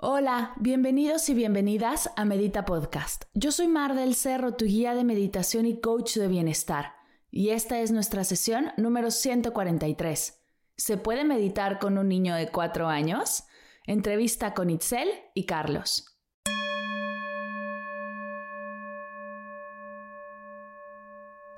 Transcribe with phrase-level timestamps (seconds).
[0.00, 3.24] Hola, bienvenidos y bienvenidas a Medita Podcast.
[3.34, 6.92] Yo soy Mar del Cerro, tu guía de meditación y coach de bienestar,
[7.32, 10.40] y esta es nuestra sesión número 143.
[10.76, 13.42] ¿Se puede meditar con un niño de 4 años?
[13.88, 16.16] Entrevista con Itzel y Carlos.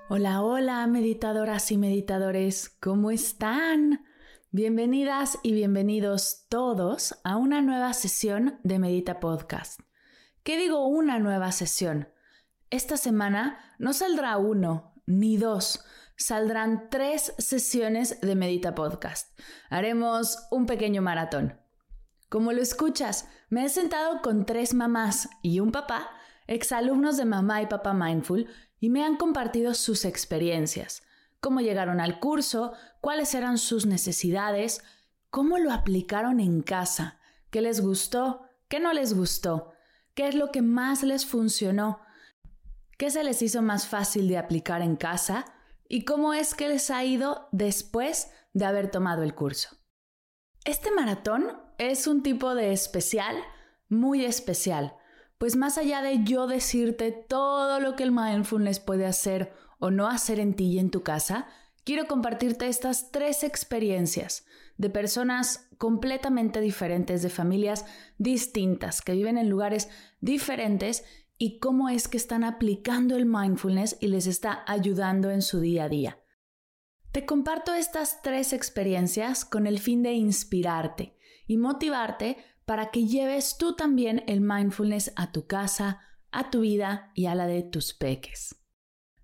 [0.08, 4.02] Hola, hola, meditadoras y meditadores, ¿cómo están?
[4.52, 9.78] Bienvenidas y bienvenidos todos a una nueva sesión de Medita Podcast.
[10.42, 12.08] ¿Qué digo una nueva sesión?
[12.68, 15.84] Esta semana no saldrá uno ni dos,
[16.16, 19.38] saldrán tres sesiones de Medita Podcast.
[19.68, 21.56] Haremos un pequeño maratón.
[22.28, 26.10] Como lo escuchas, me he sentado con tres mamás y un papá,
[26.48, 28.48] exalumnos de Mamá y Papá Mindful,
[28.80, 31.04] y me han compartido sus experiencias
[31.40, 34.82] cómo llegaron al curso, cuáles eran sus necesidades,
[35.30, 37.18] cómo lo aplicaron en casa,
[37.50, 39.72] qué les gustó, qué no les gustó,
[40.14, 42.00] qué es lo que más les funcionó,
[42.98, 45.46] qué se les hizo más fácil de aplicar en casa
[45.88, 49.76] y cómo es que les ha ido después de haber tomado el curso.
[50.64, 53.36] Este maratón es un tipo de especial,
[53.88, 54.94] muy especial,
[55.38, 60.06] pues más allá de yo decirte todo lo que el mindfulness puede hacer o no
[60.06, 61.48] hacer en ti y en tu casa,
[61.84, 67.84] quiero compartirte estas tres experiencias de personas completamente diferentes, de familias
[68.18, 69.88] distintas, que viven en lugares
[70.20, 71.04] diferentes
[71.36, 75.84] y cómo es que están aplicando el mindfulness y les está ayudando en su día
[75.84, 76.20] a día.
[77.12, 82.36] Te comparto estas tres experiencias con el fin de inspirarte y motivarte
[82.66, 87.34] para que lleves tú también el mindfulness a tu casa, a tu vida y a
[87.34, 88.59] la de tus peques.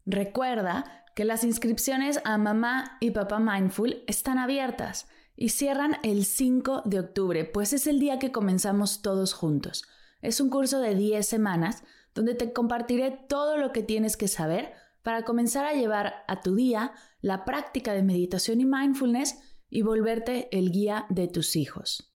[0.07, 6.83] Recuerda que las inscripciones a Mamá y Papá Mindful están abiertas y cierran el 5
[6.85, 9.85] de octubre, pues es el día que comenzamos todos juntos.
[10.23, 11.83] Es un curso de 10 semanas
[12.15, 16.55] donde te compartiré todo lo que tienes que saber para comenzar a llevar a tu
[16.55, 22.15] día la práctica de meditación y mindfulness y volverte el guía de tus hijos.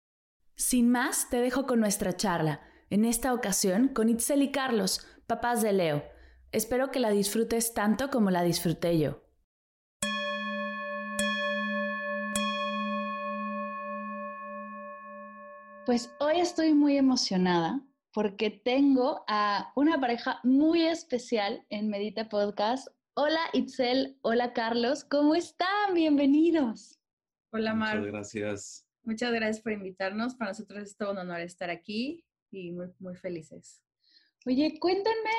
[0.55, 2.59] Sin más, te dejo con nuestra charla,
[2.89, 6.16] en esta ocasión con Itzel y Carlos, papás de Leo
[6.53, 9.21] Espero que la disfrutes tanto como la disfruté yo.
[15.85, 17.81] Pues hoy estoy muy emocionada
[18.13, 22.87] porque tengo a una pareja muy especial en Medita Podcast.
[23.13, 25.93] Hola Itzel, hola Carlos, ¿cómo están?
[25.93, 26.97] Bienvenidos.
[27.51, 27.97] Hola Mar.
[27.97, 28.87] Muchas gracias.
[29.03, 30.35] Muchas gracias por invitarnos.
[30.35, 33.83] Para nosotros es todo un honor estar aquí y muy, muy felices.
[34.45, 35.31] Oye, cuéntenme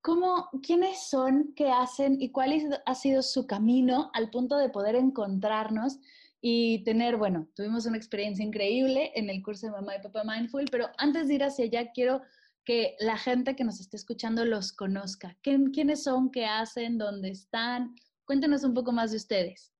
[0.00, 2.52] ¿Cómo, ¿Quiénes son, qué hacen y cuál
[2.86, 5.98] ha sido su camino al punto de poder encontrarnos
[6.40, 10.66] y tener, bueno, tuvimos una experiencia increíble en el curso de Mamá y Papá Mindful,
[10.70, 12.22] pero antes de ir hacia allá quiero
[12.64, 15.36] que la gente que nos esté escuchando los conozca.
[15.42, 17.96] ¿Quiénes son, qué hacen, dónde están?
[18.24, 19.72] Cuéntenos un poco más de ustedes.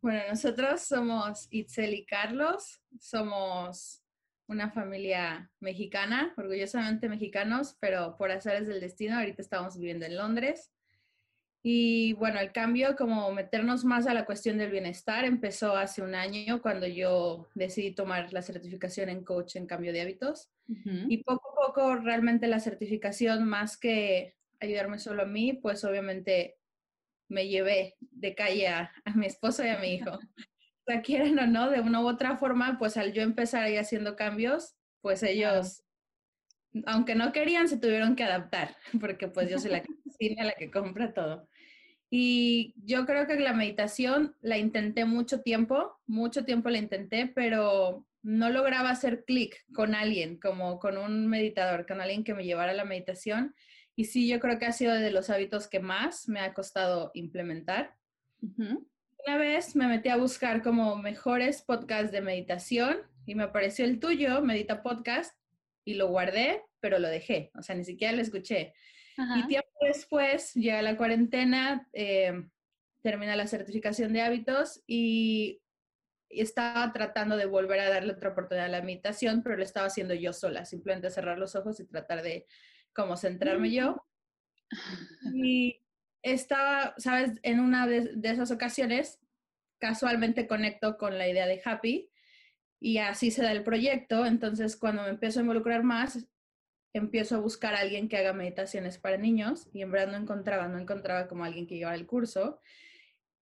[0.00, 4.02] Bueno, nosotros somos Itzel y Carlos, somos
[4.48, 10.72] una familia mexicana, orgullosamente mexicanos, pero por azares del destino, ahorita estamos viviendo en Londres.
[11.62, 16.14] Y bueno, el cambio, como meternos más a la cuestión del bienestar, empezó hace un
[16.14, 20.50] año cuando yo decidí tomar la certificación en coach en cambio de hábitos.
[20.66, 26.56] Y poco a poco, realmente la certificación, más que ayudarme solo a mí, pues obviamente
[27.28, 30.18] me llevé de calle a, a mi esposo y a mi hijo.
[31.02, 34.74] quieren o no, de una u otra forma, pues al yo empezar ahí haciendo cambios,
[35.00, 35.84] pues ellos,
[36.86, 40.52] aunque no querían, se tuvieron que adaptar, porque pues yo soy la que cocina, la
[40.52, 41.48] que compra todo.
[42.10, 48.06] Y yo creo que la meditación la intenté mucho tiempo, mucho tiempo la intenté, pero
[48.22, 52.72] no lograba hacer clic con alguien, como con un meditador, con alguien que me llevara
[52.72, 53.54] a la meditación.
[53.94, 57.10] Y sí, yo creo que ha sido de los hábitos que más me ha costado
[57.14, 57.94] implementar
[59.28, 62.96] una vez me metí a buscar como mejores podcasts de meditación
[63.26, 65.38] y me apareció el tuyo, Medita Podcast,
[65.84, 68.72] y lo guardé, pero lo dejé, o sea, ni siquiera lo escuché.
[69.36, 72.42] Y tiempo después llega la cuarentena, eh,
[73.02, 75.60] termina la certificación de hábitos y
[76.30, 80.14] estaba tratando de volver a darle otra oportunidad a la meditación, pero lo estaba haciendo
[80.14, 82.46] yo sola, simplemente cerrar los ojos y tratar de
[82.94, 84.06] como centrarme yo.
[85.34, 85.82] Y
[86.22, 89.20] estaba, sabes, en una de, de esas ocasiones,
[89.78, 92.10] casualmente conecto con la idea de Happy
[92.80, 94.26] y así se da el proyecto.
[94.26, 96.28] Entonces, cuando me empiezo a involucrar más,
[96.92, 100.68] empiezo a buscar a alguien que haga meditaciones para niños y en verdad no encontraba,
[100.68, 102.60] no encontraba como alguien que llevara el curso.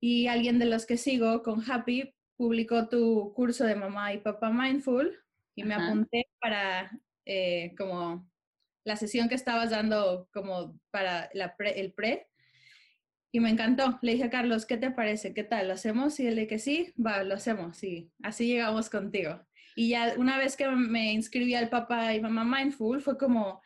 [0.01, 4.51] Y alguien de los que sigo con Happy publicó tu curso de mamá y papá
[4.51, 5.19] mindful
[5.55, 6.91] y me apunté para
[7.25, 8.31] eh, como
[8.85, 12.29] la sesión que estabas dando como para la el pre
[13.37, 13.99] y me encantó.
[14.01, 15.35] Le dije a Carlos, ¿qué te parece?
[15.35, 15.69] ¿Qué tal?
[15.69, 16.19] ¿Lo hacemos?
[16.21, 17.85] Y él le que sí, va, lo hacemos.
[17.85, 19.45] Y así llegamos contigo.
[19.75, 23.61] Y ya una vez que me inscribí al papá y mamá Mindful, fue como,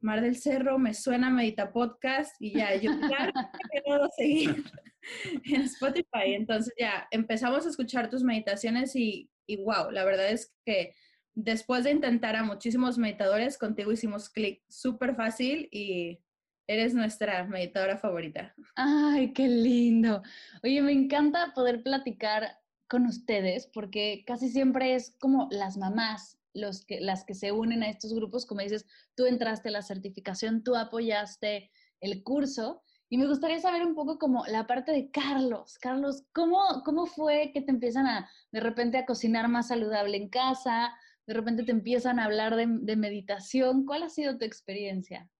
[0.00, 3.32] Mar del Cerro, me suena Medita Podcast y ya, yo claro
[3.72, 4.62] quiero seguir
[5.46, 6.34] en Spotify.
[6.34, 10.94] Entonces ya empezamos a escuchar tus meditaciones y, y wow, la verdad es que
[11.34, 16.20] después de intentar a muchísimos meditadores, contigo hicimos clic súper fácil y
[16.68, 18.54] Eres nuestra meditadora favorita.
[18.76, 20.22] Ay, qué lindo.
[20.62, 26.84] Oye, me encanta poder platicar con ustedes porque casi siempre es como las mamás los
[26.84, 30.76] que, las que se unen a estos grupos, como dices, tú entraste la certificación, tú
[30.76, 31.70] apoyaste
[32.00, 35.78] el curso y me gustaría saber un poco como la parte de Carlos.
[35.78, 40.28] Carlos, ¿cómo, cómo fue que te empiezan a de repente a cocinar más saludable en
[40.28, 40.94] casa?
[41.26, 43.86] De repente te empiezan a hablar de meditación.
[43.86, 45.30] ¿Cuál ha sido tu experiencia?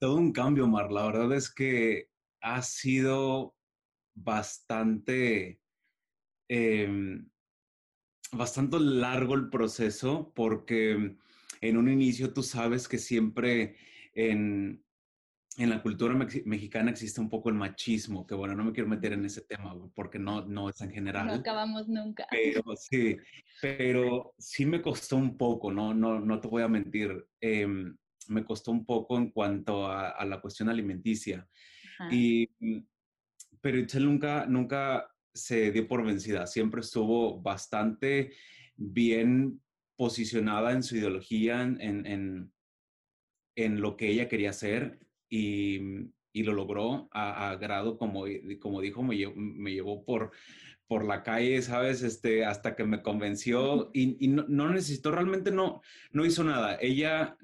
[0.00, 0.90] Todo un cambio, Mar.
[0.90, 2.08] La verdad es que
[2.40, 3.54] ha sido
[4.14, 5.60] bastante,
[6.48, 7.28] em,
[8.32, 11.16] bastante largo el proceso porque
[11.60, 13.76] en un inicio tú sabes que siempre
[14.14, 14.82] en,
[15.58, 19.26] la cultura mexicana existe un poco el machismo, que bueno, no me quiero meter en
[19.26, 21.26] ese tema porque no, no es en general.
[21.26, 22.26] No acabamos nunca.
[22.30, 23.18] Pero sí,
[23.60, 27.26] pero sí me costó un poco, no, no, no te voy a mentir.
[27.42, 27.94] Em,
[28.28, 31.48] me costó un poco en cuanto a, la cuestión alimenticia.
[32.10, 32.78] Y, mm,
[33.60, 38.32] pero Itzel nunca, nunca se dio por vencida, siempre estuvo bastante
[38.76, 39.60] bien
[39.96, 42.52] posicionada en su ideología, en, en,
[43.54, 48.24] en lo que ella quería hacer y, y lo logró a, grado, como,
[48.60, 50.30] como dijo, me llevó, me llevó por,
[50.86, 52.02] por la calle, ¿sabes?
[52.02, 55.82] Este, hasta que me convenció y, y no, no, necesitó, realmente no,
[56.12, 56.78] no hizo nada.
[56.80, 57.36] Ella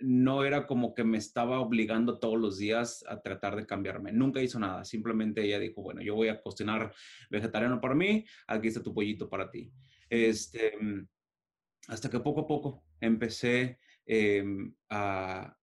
[0.00, 4.12] no era como que me estaba obligando todos los días a tratar de cambiarme.
[4.12, 4.84] Nunca hizo nada.
[4.84, 6.92] Simplemente ella dijo, bueno, yo voy a cocinar
[7.30, 9.70] vegetariano para mí, aquí está tu pollito para ti.
[10.08, 10.72] Este,
[11.88, 15.56] hasta que poco a poco empecé em, a,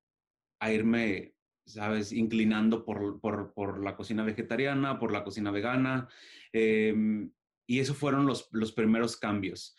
[0.71, 1.35] irme,
[1.65, 2.11] ¿sabes?
[2.11, 6.07] Inclinando por, la cocina vegetariana, por la cocina vegana.
[6.53, 7.31] Em,
[7.67, 9.75] y esos fueron los, los primeros cambios.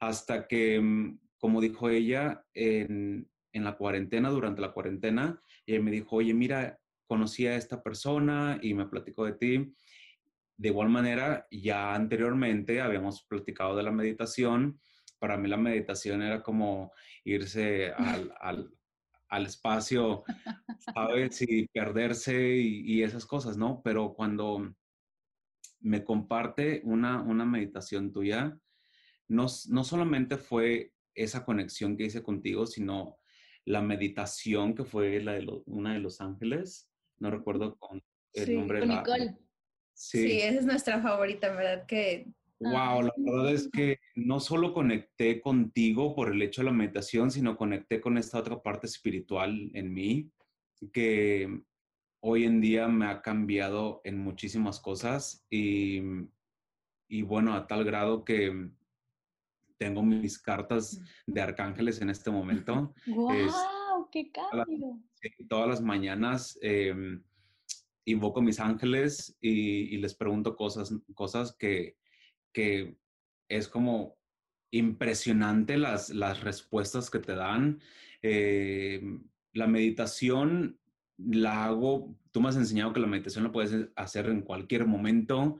[0.00, 5.82] Hasta que, em, como dijo ella, en, en la cuarentena, durante la cuarentena, y él
[5.82, 9.74] me dijo, oye, mira, conocí a esta persona y me platicó de ti.
[10.56, 14.80] De igual manera, ya anteriormente habíamos platicado de la meditación.
[15.18, 16.92] Para mí la meditación era como
[17.24, 18.32] irse al,
[19.28, 20.24] al, espacio,
[20.94, 21.42] ¿sabes?
[21.42, 23.82] Y perderse y, esas cosas, ¿no?
[23.82, 24.74] Pero cuando
[25.80, 28.56] me comparte una, una meditación tuya,
[29.28, 33.18] no, no solamente fue esa conexión que hice contigo, sino
[33.64, 38.02] la meditación que fue la de una de Los Ángeles, no recuerdo con
[38.32, 39.04] el nombre de la...
[39.94, 40.26] Sí.
[40.26, 41.86] sí, esa es nuestra favorita, ¿verdad?
[41.86, 46.72] Que Wow, la verdad es que no solo conecté contigo por el hecho de la
[46.72, 50.30] meditación, sino conecté con esta otra parte espiritual en mí,
[50.92, 51.62] que
[52.20, 56.02] hoy en día me ha cambiado en muchísimas cosas y,
[57.08, 58.70] y bueno, a tal grado que
[59.82, 62.94] tengo mis cartas de arcángeles en este momento.
[63.06, 64.08] ¡Wow!
[64.12, 65.00] ¡Qué cambio!
[65.48, 67.22] Todas las mañanas em,
[68.04, 71.96] invoco a mis ángeles y, les pregunto cosas, cosas que,
[72.52, 72.96] que
[73.48, 74.16] es como
[74.70, 77.80] impresionante las, las respuestas que te dan.
[78.22, 80.78] Em, la meditación
[81.18, 85.58] la hago, tú me has enseñado que la meditación la puedes hacer en cualquier momento,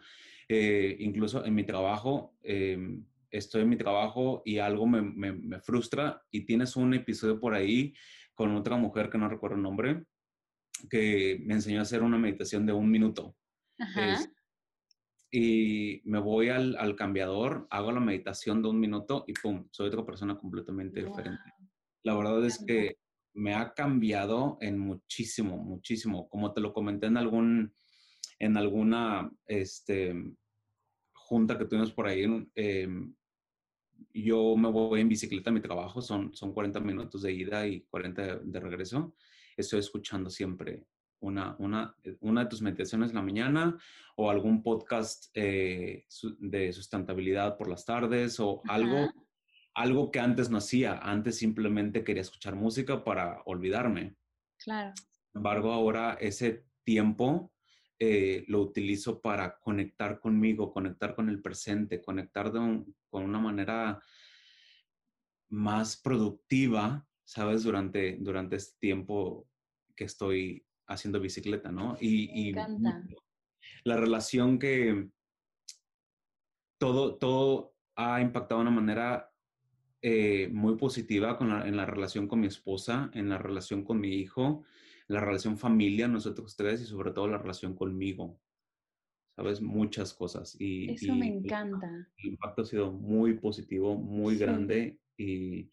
[0.48, 2.34] eh, incluso en mi trabajo.
[2.42, 7.54] Em, estoy en mi trabajo y algo me, me, frustra y tienes un episodio por
[7.54, 7.94] ahí
[8.34, 10.04] con otra mujer que no recuerdo el nombre,
[10.90, 13.36] que me enseñó a hacer una meditación de un minuto.
[15.30, 19.66] y me voy al, al, cambiador, hago la meditación de un minuto y ¡pum!
[19.70, 21.42] Soy otra persona completamente diferente.
[22.04, 22.98] La verdad es que
[23.34, 26.28] me ha cambiado en muchísimo, muchísimo.
[26.28, 27.74] Como te lo comenté en algún,
[28.38, 30.14] en alguna, este,
[31.32, 32.24] junta que tuvimos por ahí,
[32.54, 33.14] em,
[34.12, 37.82] yo me voy en bicicleta a mi trabajo, son, son 40 minutos de ida y
[37.82, 39.14] 40 de, regreso.
[39.56, 40.86] Estoy escuchando siempre
[41.20, 43.78] una, una, una de tus meditaciones en la mañana
[44.16, 46.06] o algún podcast eh,
[46.38, 49.10] de sustentabilidad por las tardes o algo,
[49.74, 50.98] algo que antes no hacía.
[50.98, 54.16] Antes simplemente quería escuchar música para olvidarme.
[54.58, 54.92] Claro.
[54.96, 57.51] Sin embargo, ahora ese tiempo
[58.04, 64.02] eh, lo utilizo para conectar conmigo, conectar con el presente, conectar con una manera
[65.50, 67.62] más productiva, ¿sabes?
[67.62, 69.46] Durante, durante este tiempo
[69.94, 71.96] que estoy haciendo bicicleta, ¿no?
[72.00, 73.04] Y, Me encanta.
[73.84, 75.08] la relación que
[76.78, 79.32] todo, todo ha impactado de una manera
[80.00, 84.64] eh, muy positiva en la relación con mi esposa, en la relación con mi hijo,
[85.08, 88.40] la relación familia, nosotros tres, y sobre todo la relación conmigo.
[89.36, 90.56] Sabes, muchas cosas.
[90.58, 91.88] Y, Eso me encanta.
[92.18, 95.70] El, impacto ha sido muy positivo, muy grande y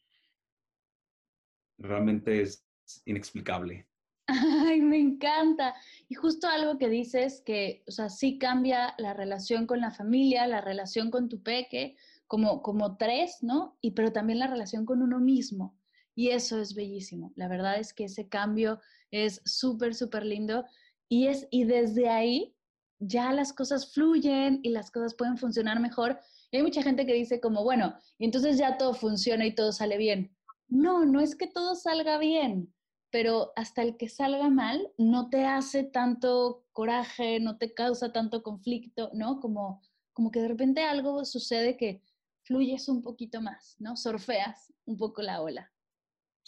[1.77, 2.65] realmente es
[3.05, 3.88] inexplicable.
[4.27, 5.75] Ay, me encanta.
[6.07, 10.48] Y justo algo que dices que, o sea, sí cambia la relación con la familia,
[10.48, 13.77] la relación con tu peque, como, como tres, ¿no?
[13.81, 15.78] Y pero también la relación con uno mismo.
[16.19, 17.31] Y eso es bellísimo.
[17.38, 20.65] La verdad es que ese cambio es súper, súper lindo.
[21.07, 22.57] Y, es, y desde ahí
[22.99, 26.19] ya las cosas fluyen y las cosas pueden funcionar mejor.
[26.51, 29.71] Y hay mucha gente que dice como, bueno, y entonces ya todo funciona y todo
[29.71, 30.35] sale bien.
[30.67, 32.73] No, no es que todo salga bien,
[33.11, 38.43] pero hasta el que salga mal no te hace tanto coraje, no te causa tanto
[38.43, 39.39] conflicto, ¿no?
[39.39, 42.01] Como, como que de repente algo sucede que
[42.41, 43.95] fluyes un poquito más, ¿no?
[43.95, 45.71] Surfeas un poco la ola.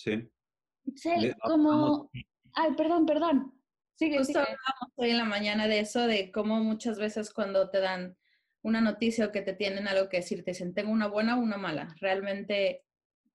[0.03, 1.31] Sí.
[1.43, 2.09] como,
[2.53, 3.53] Ay, perdón, perdón.
[3.95, 7.79] Sigue, Justo hablamos hoy en la mañana de eso, de cómo muchas veces cuando te
[7.79, 8.17] dan
[8.63, 11.41] una noticia o que te tienen algo que decir, te dicen, tengo una buena o
[11.41, 11.95] una mala.
[11.99, 12.83] Realmente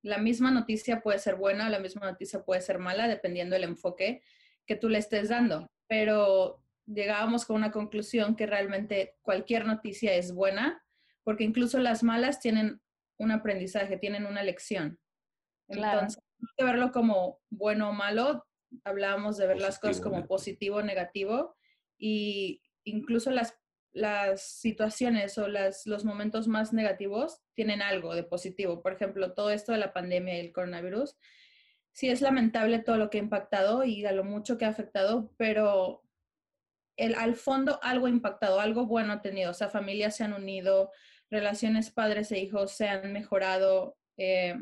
[0.03, 3.65] la misma noticia puede ser buena o la misma noticia puede ser mala, dependiendo del
[3.65, 4.23] enfoque
[4.67, 5.71] que tú le estés dando.
[5.89, 10.83] Pero llegábamos con una conclusión que realmente cualquier noticia es buena,
[11.25, 12.81] porque incluso las malas tienen
[13.19, 14.99] un aprendizaje, tienen una lección.
[15.69, 16.26] Entonces, hay
[16.57, 18.47] que verlo como bueno o malo,
[18.85, 21.57] hablábamos de ver las cosas como positivo o negativo
[21.99, 23.59] y incluso las,
[23.93, 28.83] las situaciones o las, los momentos más negativos tienen algo de positivo.
[28.83, 31.17] Por ejemplo, todo esto de la pandemia y el coronavirus,
[31.93, 35.33] sí es lamentable todo lo que ha impactado y a lo mucho que ha afectado,
[35.39, 36.03] pero
[36.97, 39.51] el, al fondo algo ha impactado, algo bueno ha tenido.
[39.51, 40.91] O sea, familias se han unido,
[41.31, 43.97] relaciones padres e hijos se han mejorado.
[44.19, 44.57] Eh,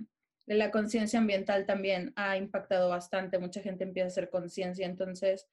[0.46, 5.48] la conciencia ambiental también ha impactado bastante, mucha gente empieza a hacer conciencia, entonces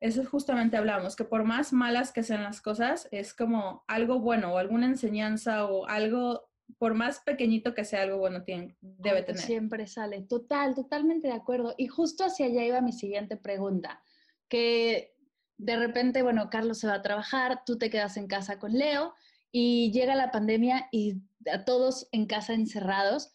[0.00, 4.52] eso justamente hablamos, que por más malas que sean las cosas, es como algo bueno
[4.52, 9.42] o alguna enseñanza o algo, por más pequeñito que sea algo bueno, tiene, debe tener.
[9.42, 11.74] Siempre sale, total, totalmente de acuerdo.
[11.76, 14.00] Y justo hacia allá iba mi siguiente pregunta,
[14.48, 15.14] que
[15.56, 19.14] de repente, bueno, Carlos se va a trabajar, tú te quedas en casa con Leo
[19.50, 23.32] y llega la pandemia y a todos en casa encerrados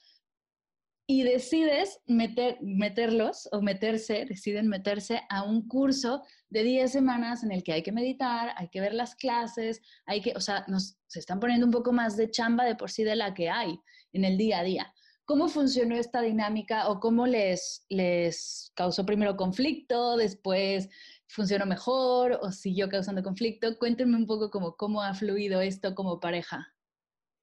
[1.05, 7.51] y decides meter, meterlos o meterse, deciden meterse a un curso de 10 semanas en
[7.51, 10.97] el que hay que meditar, hay que ver las clases, hay que, o sea, nos,
[11.07, 13.77] se están poniendo un poco más de chamba de por sí de la que hay
[14.13, 14.93] en el día a día.
[15.25, 20.89] ¿Cómo funcionó esta dinámica o cómo les, les causó primero conflicto, después
[21.27, 23.77] funcionó mejor o siguió causando conflicto?
[23.77, 26.67] Cuéntenme un poco cómo, cómo ha fluido esto como pareja.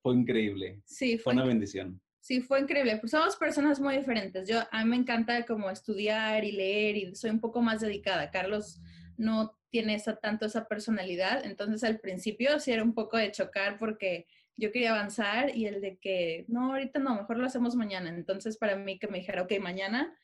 [0.03, 0.83] Fue increíble.
[0.85, 2.01] Sí, fue, fue una bendición.
[2.21, 2.99] Sí, fue increíble.
[2.99, 4.49] Pues somos personas muy diferentes.
[4.49, 8.31] Yo, a mí me encanta como estudiar y leer y soy un poco más dedicada.
[8.31, 8.81] Carlos
[9.17, 11.45] no tiene esa, tanto esa personalidad.
[11.45, 15.81] Entonces al principio sí era un poco de chocar porque yo quería avanzar y el
[15.81, 18.11] de que, no, ahorita no, mejor lo hacemos mañana.
[18.11, 20.15] Entonces para mí que me dijera, ok, mañana,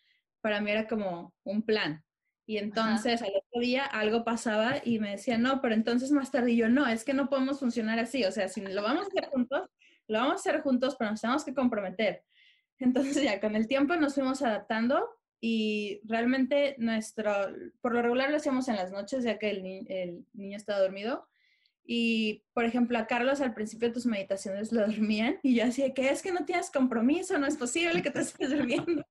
[0.43, 2.05] para mí era como un plan.
[2.49, 6.55] Y entonces al otro día algo pasaba y me decía, no, pero entonces más tarde
[6.55, 8.25] yo, no, es que no podemos funcionar así.
[8.25, 9.69] O sea, si lo vamos a hacer juntos,
[10.09, 12.23] lo vamos a hacer juntos, pero nos tenemos que comprometer.
[12.79, 15.09] Entonces ya con el tiempo nos fuimos adaptando
[15.41, 17.33] y realmente nuestro,
[17.81, 21.27] por lo regular lo hacíamos en las noches ya que el, el niño estaba dormido.
[21.89, 26.11] Y, por ejemplo, a Carlos al principio tus meditaciones lo dormían y yo decía que
[26.11, 29.07] es que no tienes compromiso, no es posible que te estés durmiendo.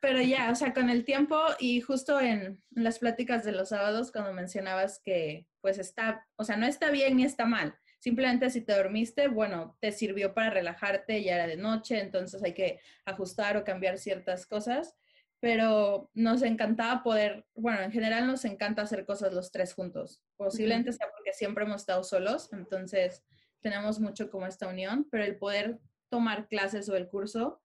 [0.00, 4.12] Pero ya, o sea, con el tiempo y justo en las pláticas de los sábados
[4.12, 8.60] cuando mencionabas que pues está, o sea, no está bien ni está mal, Simplemente si
[8.60, 13.56] te dormiste, bueno, te sirvió para relajarte, ya era de noche, entonces hay que ajustar
[13.56, 14.94] o cambiar ciertas cosas,
[15.40, 20.22] pero nos encantaba poder, bueno, en general nos encanta hacer cosas los tres juntos.
[20.36, 23.24] Posiblemente sea porque siempre hemos estado solos, entonces
[23.60, 27.60] tenemos mucho como esta unión, pero el poder tomar clases o el curso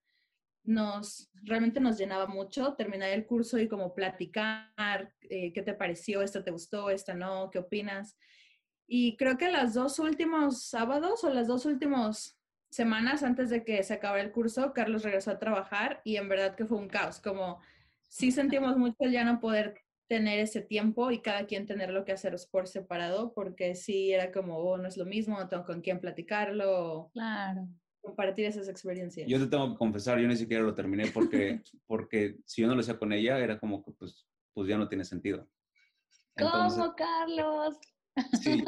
[0.65, 6.21] nos realmente nos llenaba mucho terminar el curso y como platicar eh, qué te pareció,
[6.21, 8.17] esto te gustó, esto no, qué opinas.
[8.87, 12.37] Y creo que los dos últimos sábados o las dos últimas
[12.69, 16.55] semanas antes de que se acabara el curso, Carlos regresó a trabajar y en verdad
[16.55, 17.59] que fue un caos, como
[18.09, 19.75] sí sentimos mucho el ya no poder
[20.07, 24.31] tener ese tiempo y cada quien tener lo que hacer por separado, porque sí era
[24.31, 27.09] como, oh, no es lo mismo, no tengo con quién platicarlo.
[27.13, 27.67] Claro.
[28.01, 29.27] Compartir esas experiencias.
[29.27, 32.75] Yo te tengo que confesar, yo ni siquiera lo terminé porque, porque si yo no
[32.75, 35.47] lo hacía con ella, era como que pues, pues ya no tiene sentido.
[36.37, 37.79] ¿Cómo, Carlos?
[38.41, 38.63] Sí,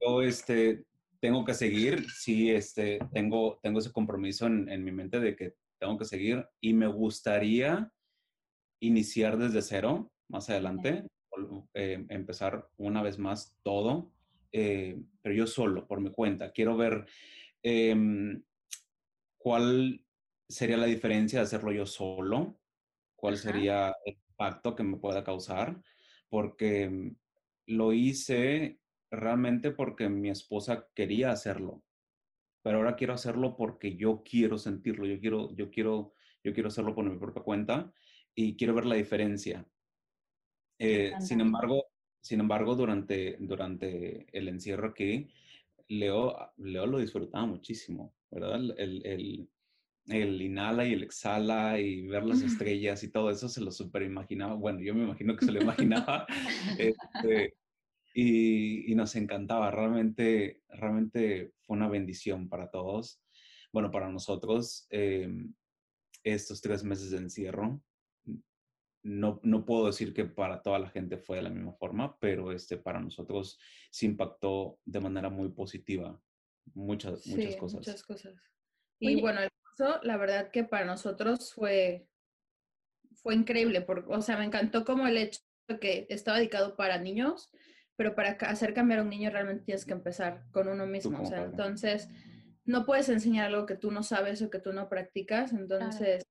[0.00, 0.84] yo, este,
[1.20, 5.54] tengo que seguir, sí, este, tengo, tengo ese compromiso en, en mi mente de que
[5.78, 7.92] tengo que seguir y me gustaría
[8.80, 11.04] iniciar desde cero más adelante,
[11.74, 14.12] eh, empezar una vez más todo,
[14.52, 16.52] eh, pero yo solo, por mi cuenta.
[16.52, 17.06] Quiero ver
[17.62, 18.42] em,
[19.38, 20.04] cuál
[20.48, 22.60] sería la diferencia de hacerlo yo solo,
[23.16, 25.80] cuál sería el impacto que me pueda causar,
[26.28, 27.14] porque
[27.68, 31.84] lo hice realmente porque mi esposa quería hacerlo,
[32.62, 36.94] pero ahora quiero hacerlo porque yo quiero sentirlo, yo quiero, yo quiero, yo quiero hacerlo
[36.94, 37.92] por mi propia cuenta
[38.34, 39.66] y quiero ver la diferencia.
[40.78, 41.86] Eh, sin embargo,
[42.20, 45.28] sin embargo, durante, durante el encierro aquí,
[45.88, 48.56] Leo, Leo lo disfrutaba muchísimo, ¿verdad?
[48.78, 49.50] El, el,
[50.08, 54.02] el, inhala y el exhala y ver las estrellas y todo eso se lo super
[54.02, 54.54] imaginaba.
[54.54, 56.26] Bueno, yo me imagino que se lo imaginaba.
[56.78, 57.54] este,
[58.14, 59.70] y, y, nos encantaba.
[59.70, 63.22] Realmente, realmente fue una bendición para todos.
[63.72, 65.30] Bueno, para nosotros, eh,
[66.24, 67.82] estos tres meses de encierro
[69.02, 72.52] no, no, puedo decir que para toda la gente fue de la misma forma, pero
[72.52, 73.58] este, para nosotros
[73.90, 76.20] sí impactó de manera muy positiva
[76.74, 77.78] muchas, muchas cosas.
[77.78, 78.34] Muchas cosas.
[79.00, 82.08] Y bueno, el curso, la verdad que para nosotros fue,
[83.22, 86.98] fue increíble, porque, o sea, me encantó como el hecho de que estaba dedicado para
[86.98, 87.50] niños,
[87.96, 91.20] pero para hacer cambiar a un niño realmente tienes que empezar con uno mismo.
[91.20, 92.08] O sea, entonces,
[92.64, 96.26] no puedes enseñar algo que tú no sabes o que tú no practicas, entonces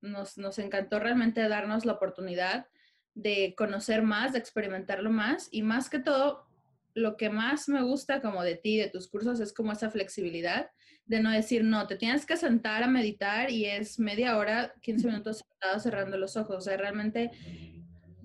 [0.00, 2.66] nos, encantó realmente darnos la oportunidad
[3.14, 6.46] de conocer más, de experimentarlo más y más que todo,
[6.94, 10.70] lo que más me gusta como de ti, de tus cursos, es como esa flexibilidad
[11.06, 15.06] de no decir, no, te tienes que sentar a meditar y es media hora, 15
[15.06, 16.56] minutos sentado cerrando los ojos.
[16.56, 17.30] O sea, realmente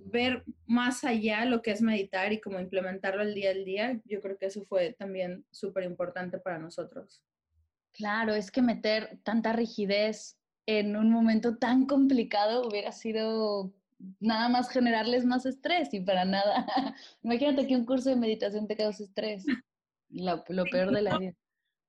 [0.06, 4.22] ver más allá lo que es meditar y cómo implementarlo el día al día, yo
[4.22, 7.24] creo que eso fue también súper importante para nosotros.
[7.92, 13.74] Claro, es que meter tanta rigidez en un momento tan complicado hubiera sido
[14.20, 16.66] nada más generarles más estrés y para nada.
[17.24, 19.46] Imagínate que un curso de meditación te causa estrés.
[20.10, 21.34] Lo, lo peor de la vida.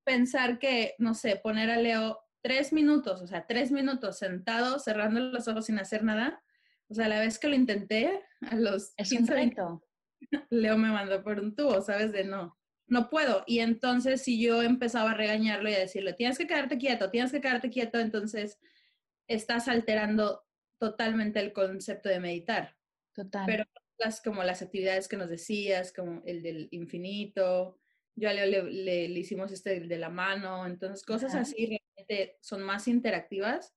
[0.04, 5.20] Pensar que, no sé, poner a Leo tres minutos, o sea, tres minutos sentado, cerrando
[5.20, 6.42] los ojos sin hacer nada.
[6.88, 9.80] O sea, la vez que lo intenté, a los es 15 un
[10.50, 12.12] Leo me mandó por un tubo, ¿sabes?
[12.12, 13.44] De no, no puedo.
[13.46, 17.30] Y entonces si yo empezaba a regañarlo y a decirle, tienes que quedarte quieto, tienes
[17.30, 18.58] que quedarte quieto, entonces
[19.28, 20.42] estás alterando
[20.80, 22.76] totalmente el concepto de meditar.
[23.14, 23.44] Total.
[23.46, 23.64] Pero
[23.98, 27.78] las, como las actividades que nos decías, como el del infinito,
[28.16, 32.62] yo a Leo le, le, hicimos este de la mano, entonces cosas así realmente son
[32.62, 33.74] más interactivas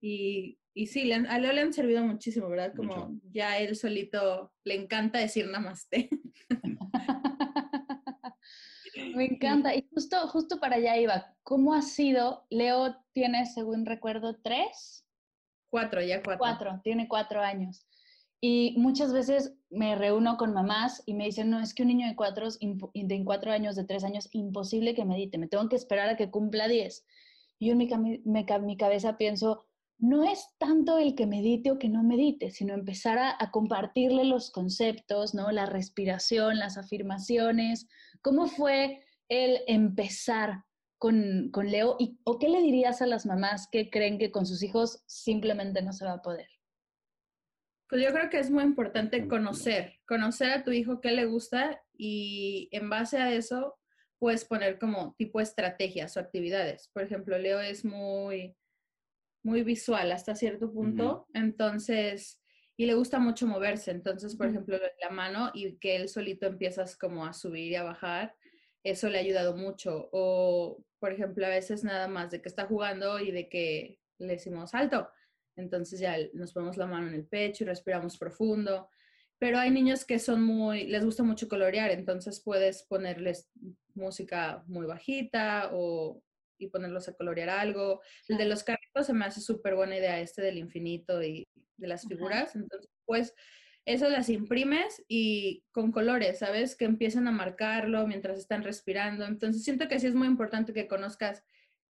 [0.00, 2.72] y, y sí, a Leo le han servido muchísimo, ¿verdad?
[2.74, 6.08] Como ya él solito le encanta decir namaste.
[9.14, 9.74] Me encanta.
[9.74, 11.34] Y justo, justo para allá iba.
[11.42, 12.46] ¿Cómo ha sido?
[12.50, 15.05] Leo tiene, según recuerdo, tres.
[15.70, 16.38] Cuatro, ya cuatro.
[16.38, 17.86] Cuatro, tiene cuatro años.
[18.40, 22.06] Y muchas veces me reúno con mamás y me dicen, no, es que un niño
[22.06, 26.08] de cuatro, de cuatro años, de tres años, imposible que medite, me tengo que esperar
[26.10, 27.04] a que cumpla diez.
[27.58, 29.66] Y yo en mi, mi cabeza pienso,
[29.98, 34.24] no es tanto el que medite o que no medite, sino empezar a, a, compartirle
[34.24, 35.50] los conceptos, ¿no?
[35.50, 37.88] La respiración, las afirmaciones.
[38.20, 40.65] ¿Cómo fue el empezar
[40.98, 41.96] con, con Leo?
[41.98, 45.82] Y, ¿O qué le dirías a las mamás que creen que con sus hijos simplemente
[45.82, 46.48] no se va a poder?
[47.88, 51.80] Pues yo creo que es muy importante conocer, conocer a tu hijo qué le gusta
[51.96, 53.78] y en base a eso
[54.18, 56.90] puedes poner como tipo estrategias o actividades.
[56.92, 58.56] Por ejemplo, Leo es muy,
[59.44, 62.42] muy visual hasta cierto punto, entonces,
[62.76, 63.92] y le gusta mucho moverse.
[63.92, 67.84] Entonces, por ejemplo, la mano y que él solito empiezas como a subir y a
[67.84, 68.34] bajar
[68.90, 70.08] eso le ha ayudado mucho.
[70.12, 74.34] O, por ejemplo, a veces nada más de que está jugando y de que le
[74.34, 75.08] decimos alto.
[75.56, 78.88] Entonces ya nos ponemos la mano en el pecho y respiramos profundo.
[79.38, 83.50] pero hay niños que son muy, les gusta mucho colorear, entonces puedes ponerles
[83.94, 86.22] música muy bajita o
[86.58, 88.00] y ponerlos a colorear algo.
[88.28, 91.46] El de los carritos se me hace súper buena idea, este del infinito y
[91.76, 92.54] de las figuras.
[92.56, 93.34] Entonces, pues,
[93.86, 96.76] eso las imprimes y con colores, ¿sabes?
[96.76, 99.24] Que empiezan a marcarlo mientras están respirando.
[99.24, 101.44] Entonces, siento que sí es muy importante que conozcas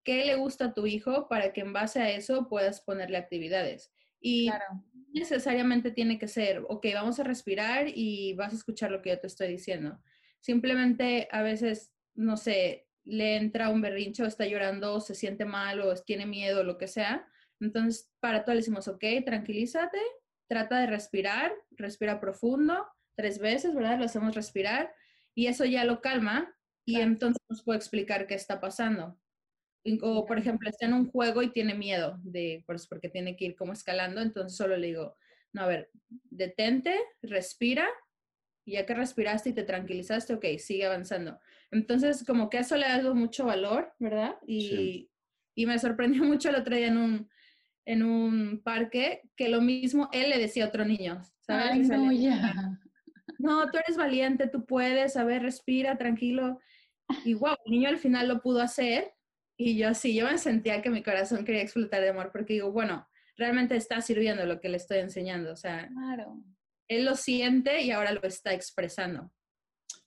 [0.04, 3.92] qué le gusta a tu hijo para que en base a eso puedas ponerle actividades.
[4.20, 4.50] Y
[5.12, 9.20] necesariamente tiene que ser, ok, vamos a respirar y vas a escuchar lo que yo
[9.20, 10.00] te estoy diciendo.
[10.40, 15.80] Simplemente a veces, no sé, le entra un berrincho, está llorando, o se siente mal
[15.80, 17.28] o tiene miedo, lo que sea.
[17.60, 19.98] Entonces, para todo le decimos, ok, tranquilízate,
[20.48, 23.98] trata de respirar, respira profundo, tres veces, ¿verdad?
[23.98, 24.94] Lo hacemos respirar
[25.34, 26.54] y eso ya lo calma
[26.84, 29.18] y entonces nos puede explicar qué está pasando.
[30.02, 33.46] O, por ejemplo, está en un juego y tiene miedo, de, pues, porque tiene que
[33.46, 35.16] ir como escalando, entonces solo le digo,
[35.52, 37.88] no, a ver, detente, respira,
[38.64, 41.38] y ya que respiraste y te tranquilizaste, ok, sigue avanzando.
[41.70, 44.36] Entonces, como que eso le ha dado mucho valor, ¿verdad?
[44.44, 45.08] Y,
[45.54, 47.30] y me sorprendió mucho el otro día en un,
[47.86, 51.70] en un parque que lo mismo él le decía a otro niño, ¿sabes?
[51.70, 52.78] Ay, no, ya.
[53.38, 56.60] No, tú eres valiente, tú puedes, a ver, respira, tranquilo.
[57.24, 59.14] Y wow, el niño al final lo pudo hacer
[59.56, 62.72] y yo sí, yo me sentía que mi corazón quería explotar de amor porque digo,
[62.72, 66.42] bueno, realmente está sirviendo lo que le estoy enseñando, o sea, claro.
[66.88, 69.30] él lo siente y ahora lo está expresando.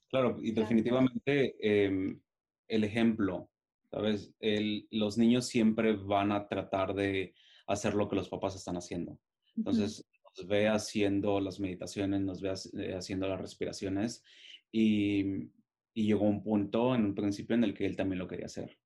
[0.08, 2.20] Claro, y definitivamente em,
[2.68, 3.50] el ejemplo,
[3.90, 4.34] ¿sabes?
[4.90, 7.34] los niños siempre van a tratar de
[7.72, 9.18] hacer lo que los papás están haciendo.
[9.56, 14.22] Entonces, nos ve haciendo las meditaciones, nos ve eh, haciendo las respiraciones
[14.72, 15.50] y,
[15.94, 18.78] y llegó un punto en un principio en el que él también lo quería hacer.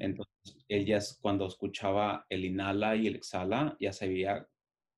[0.00, 4.46] Entonces, él ya cuando escuchaba el inhala y el exhala, ya sabía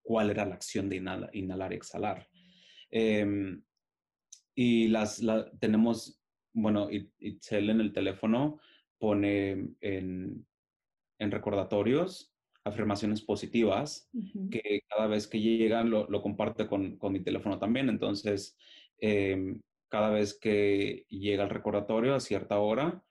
[0.03, 0.97] cuál era la acción de
[1.33, 2.29] inhalar y exhalar.
[2.91, 3.63] Em,
[4.55, 5.23] y las
[5.59, 6.21] tenemos,
[6.53, 8.61] bueno, Itzel en el teléfono
[8.99, 10.47] pone en,
[11.19, 12.34] recordatorios
[12.65, 14.11] afirmaciones positivas
[14.51, 17.89] que cada vez que llegan lo, comparte con, mi teléfono también.
[17.89, 18.57] Entonces,
[18.99, 23.03] em, cada vez que llega el recordatorio a cierta hora,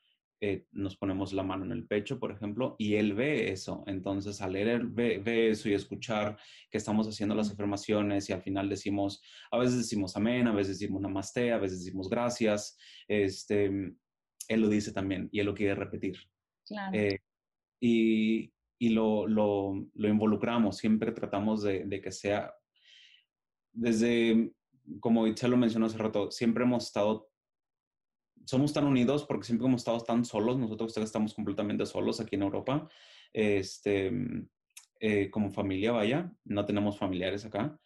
[0.42, 3.84] eh, nos ponemos la mano en el pecho, por ejemplo, y él ve eso.
[3.88, 6.38] Entonces, al leer, ve, ve, eso y escuchar
[6.70, 10.80] que estamos haciendo las afirmaciones y al final decimos, a veces decimos amén, a veces
[10.80, 15.76] decimos namaste, a veces decimos gracias, este, él lo dice también y él lo quiere
[15.76, 16.18] repetir.
[16.66, 16.98] Claro.
[16.98, 17.20] Eh,
[17.80, 18.53] y,
[18.84, 22.54] y lo, lo, lo, involucramos, siempre tratamos de, de que sea
[23.72, 24.54] desde,
[25.00, 27.30] como Itzel lo mencionó hace rato, siempre hemos estado
[28.46, 32.42] somos tan unidos porque siempre hemos estado tan solos, nosotros estamos completamente solos aquí en
[32.42, 32.90] Europa,
[33.32, 34.12] este,
[35.00, 37.80] eh, como familia, vaya, no tenemos familiares acá,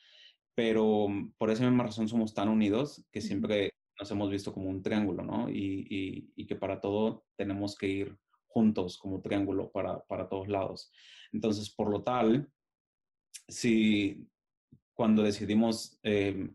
[0.55, 4.81] pero por esa misma razón somos tan unidos que siempre nos hemos visto como un
[4.81, 5.47] triángulo, ¿no?
[5.47, 10.91] Y, y, que para todo tenemos que ir juntos como triángulo para, para todos lados.
[11.31, 12.49] Entonces, por lo tal,
[13.47, 14.27] si
[14.93, 16.49] cuando decidimos eh,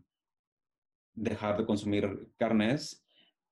[1.13, 3.05] dejar de consumir carnes,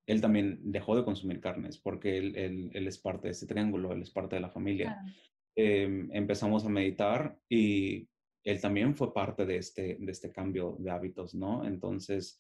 [0.06, 4.10] él también dejó de consumir carnes porque él, es parte de ese triángulo, él es
[4.10, 5.00] parte de la familia.
[5.56, 8.08] Em, empezamos a meditar y
[8.44, 11.66] él también fue parte de este, de este cambio de hábitos, ¿no?
[11.66, 12.40] Entonces,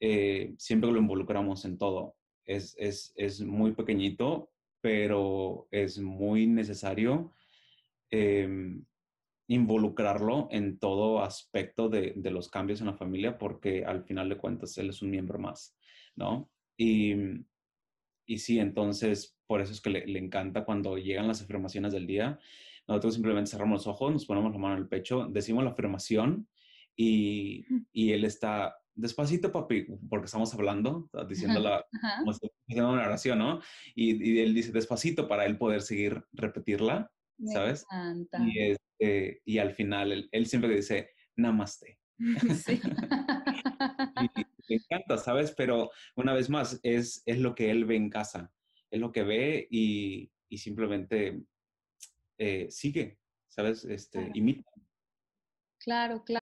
[0.00, 2.16] eh, siempre lo involucramos en todo.
[2.44, 4.51] Es, muy pequeñito,
[4.82, 7.32] pero es muy necesario
[8.10, 8.84] em,
[9.48, 14.36] involucrarlo en todo aspecto de, de, los cambios en la familia porque al final de
[14.36, 15.74] cuentas él es un miembro más,
[16.16, 16.50] ¿no?
[16.76, 17.14] Y,
[18.26, 22.38] y sí, entonces, por eso es que le, encanta cuando llegan las afirmaciones del día.
[22.88, 26.48] Nosotros simplemente cerramos los ojos, nos ponemos la mano en el pecho, decimos la afirmación
[26.96, 31.86] y, y él está despacito, papi, porque estamos hablando, diciendo la,
[32.68, 33.60] una oración, ¿no?
[33.94, 37.10] Y, y, él dice despacito para él poder seguir repetirla,
[37.52, 37.86] ¿sabes?
[38.38, 41.98] Y, este, y al final él, él siempre dice, namaste.
[42.64, 42.80] Sí.
[44.68, 45.52] me encanta, ¿sabes?
[45.56, 48.52] Pero una vez más, es, es lo que él ve en casa,
[48.90, 51.42] es lo que ve y, y simplemente
[52.38, 53.84] eh, sigue, ¿sabes?
[53.84, 54.32] Este, claro.
[54.34, 54.70] imita.
[55.78, 56.41] Claro, claro.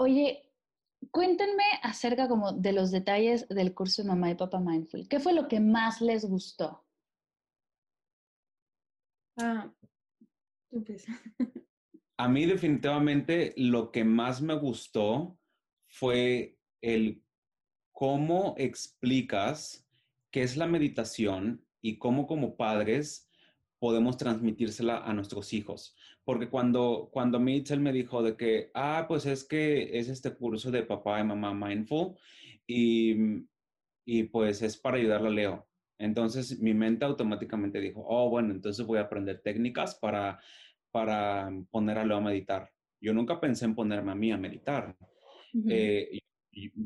[0.00, 0.50] Oye,
[1.10, 5.06] cuéntenme acerca como de los detalles del curso de Mamá y Papá Mindful.
[5.06, 6.86] ¿Qué fue lo que más les gustó?
[9.36, 9.70] Ah,
[12.16, 15.38] A mí definitivamente lo que más me gustó
[15.86, 17.22] fue el
[17.92, 19.86] cómo explicas
[20.30, 23.28] qué es la meditación y cómo como padres
[23.78, 25.94] podemos transmitírsela a nuestros hijos.
[26.30, 30.70] Porque cuando, cuando Mitchell me dijo de que, ah, pues es que es este curso
[30.70, 32.14] de papá y mamá mindful
[32.68, 33.16] y,
[34.04, 35.68] y pues es para ayudarle a Leo.
[35.98, 40.38] Entonces mi mente automáticamente dijo, oh, bueno, entonces voy a aprender técnicas para,
[40.92, 42.70] para poner a Leo a meditar.
[43.00, 44.96] Yo nunca pensé en ponerme a mí a meditar.
[45.68, 46.20] Eh,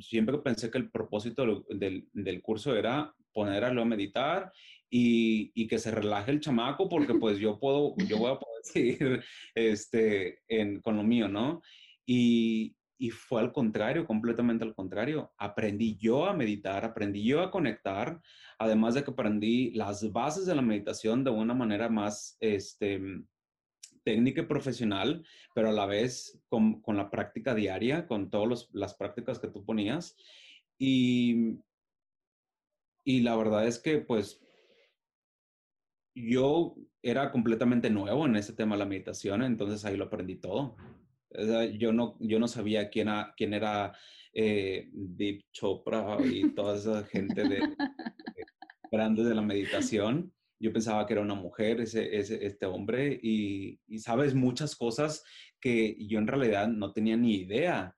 [0.00, 4.52] siempre pensé que el propósito del, del, curso era poner a Leo a meditar
[4.88, 8.62] y, y, que se relaje el chamaco porque pues yo puedo, yo voy a poder
[8.62, 11.60] seguir este, en, con lo mío, ¿no?
[12.06, 15.32] Y, y fue al contrario, completamente al contrario.
[15.36, 18.20] Aprendí yo a meditar, aprendí yo a conectar,
[18.58, 23.00] además de que aprendí las bases de la meditación de una manera más este,
[24.04, 28.94] técnica y profesional, pero a la vez con, con la práctica diaria, con todas las
[28.94, 30.16] prácticas que tú ponías.
[30.78, 31.58] Y,
[33.04, 34.40] y la verdad es que pues
[36.14, 40.76] yo era completamente nuevo en ese tema de la meditación, entonces ahí lo aprendí todo.
[41.76, 43.92] Yo no, yo no sabía quién, quién era
[44.32, 48.44] eh, Deep Chopra y toda esa gente de, de,
[48.90, 50.32] grandes de la meditación.
[50.60, 55.24] Yo pensaba que era una mujer, ese, ese este hombre, y, y, sabes muchas cosas
[55.60, 57.94] que yo en realidad no tenía ni idea.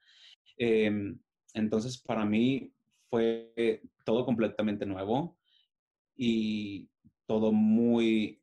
[0.57, 1.15] Eh,
[1.53, 2.73] entonces, para mí
[3.09, 5.37] fue todo completamente nuevo
[6.17, 6.89] y
[7.27, 8.43] todo muy,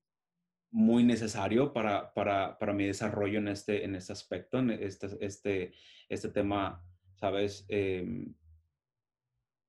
[0.70, 5.74] muy necesario para, para, para mi desarrollo en este, en este aspecto, en este, este,
[6.10, 7.66] este tema, ¿sabes?
[7.70, 8.28] Eh,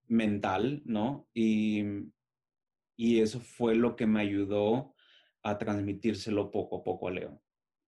[0.08, 1.28] mental, ¿no?
[1.32, 1.82] Y,
[2.96, 4.94] y eso fue lo que me ayudó
[5.42, 7.40] a transmitírselo poco a poco a Leo.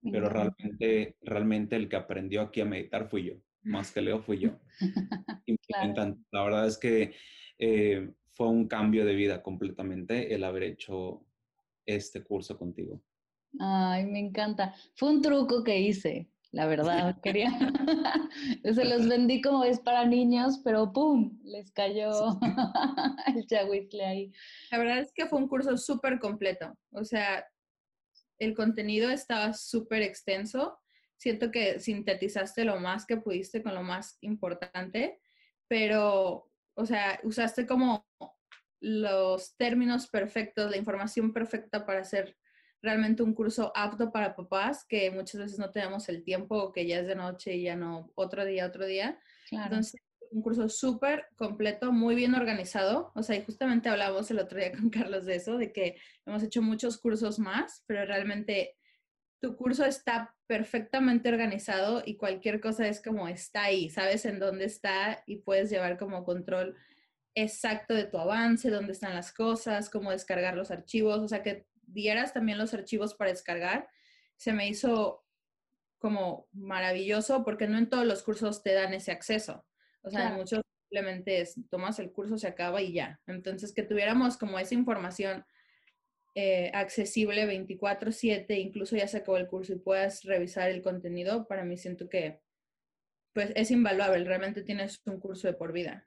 [0.02, 4.38] Pero realmente, realmente el que aprendió aquí a meditar fui yo, más que Leo fui
[4.38, 4.60] yo.
[5.46, 6.16] Y claro.
[6.30, 7.14] La verdad es que
[7.58, 11.24] eh, fue un cambio de vida completamente el haber hecho
[11.86, 13.00] este curso contigo.
[13.58, 14.74] Ay, me encanta.
[14.94, 17.16] Fue un truco que hice, la verdad.
[17.22, 17.50] Quería,
[18.64, 21.38] se los vendí como es para niños, pero ¡pum!
[21.44, 22.10] Les cayó
[23.34, 24.32] el chahuizle ahí.
[24.70, 26.76] La verdad es que fue un curso súper completo.
[26.90, 27.46] O sea,
[28.38, 30.78] el contenido estaba súper extenso.
[31.16, 35.20] Siento que sintetizaste lo más que pudiste con lo más importante,
[35.68, 38.06] pero, o sea, usaste como
[38.80, 42.36] los términos perfectos, la información perfecta para hacer
[42.82, 47.00] realmente un curso apto para papás, que muchas veces no tenemos el tiempo, que ya
[47.00, 49.18] es de noche y ya no, otro día, otro día.
[49.50, 53.10] Entonces, un curso súper completo, muy bien organizado.
[53.14, 56.42] O sea, y justamente hablamos el otro día con Carlos de eso, de que hemos
[56.42, 58.76] hecho muchos cursos más, pero realmente
[59.40, 64.64] tu curso está perfectamente organizado y cualquier cosa es como está ahí, sabes en dónde
[64.64, 66.76] está y puedes llevar como control
[67.34, 71.66] exacto de tu avance, dónde están las cosas, cómo descargar los archivos, o sea, que
[71.82, 73.88] dieras también los archivos para descargar,
[74.36, 75.24] se me hizo
[75.98, 79.66] como maravilloso porque no en todos los cursos te dan ese acceso.
[80.02, 83.20] O sea, en muchos simplemente es, tomas el curso, se acaba y ya.
[83.26, 85.44] Entonces, que tuviéramos como esa información
[86.38, 91.64] eh, accesible 24/7, incluso ya se acabó el curso y puedas revisar el contenido, para
[91.64, 92.40] mí siento que
[93.32, 96.06] pues es invaluable, realmente tienes un curso de por vida.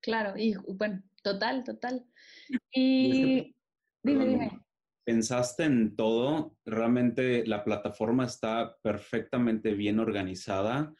[0.00, 2.04] Claro, y bueno, total, total.
[2.74, 3.54] Y
[4.02, 4.60] dime, dime.
[5.04, 10.92] Pensaste en todo, realmente la plataforma está perfectamente bien organizada.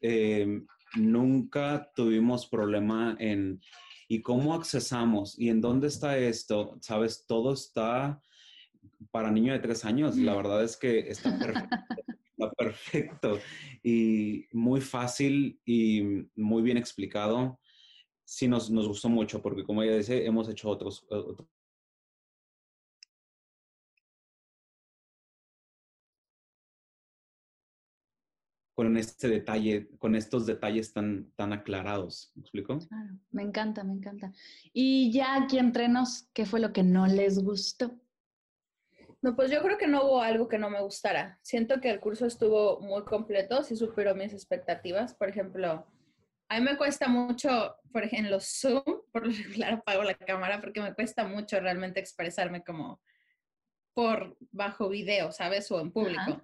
[0.00, 0.66] Em,
[0.96, 3.60] nunca tuvimos problema en
[4.08, 6.76] y cómo accesamos y en dónde está esto.
[6.80, 8.20] Sabes, todo está
[9.10, 10.16] para niño de tres años.
[10.16, 11.76] La verdad es que está perfecto.
[12.36, 13.38] está perfecto
[13.82, 17.60] y muy fácil y muy bien explicado
[18.24, 21.46] sí nos, nos gustó mucho, porque como ella dice, hemos hecho otros, otros
[28.74, 32.32] con este detalle, con estos detalles tan, tan aclarados.
[32.34, 32.78] ¿Me explico?
[32.78, 34.32] Claro, me encanta, me encanta.
[34.72, 37.94] Y ya aquí entre nos, ¿qué fue lo que no les gustó?
[39.22, 41.38] No, pues yo creo que no hubo algo que no me gustara.
[41.42, 45.14] Siento que el curso estuvo muy completo, sí superó mis expectativas.
[45.14, 45.86] Por ejemplo,
[46.48, 48.82] a mí me cuesta mucho, por ejemplo, los Zoom,
[49.12, 53.00] por lo regular apago la cámara porque me cuesta mucho realmente expresarme como
[53.94, 55.70] por bajo video, ¿sabes?
[55.70, 56.42] O en público.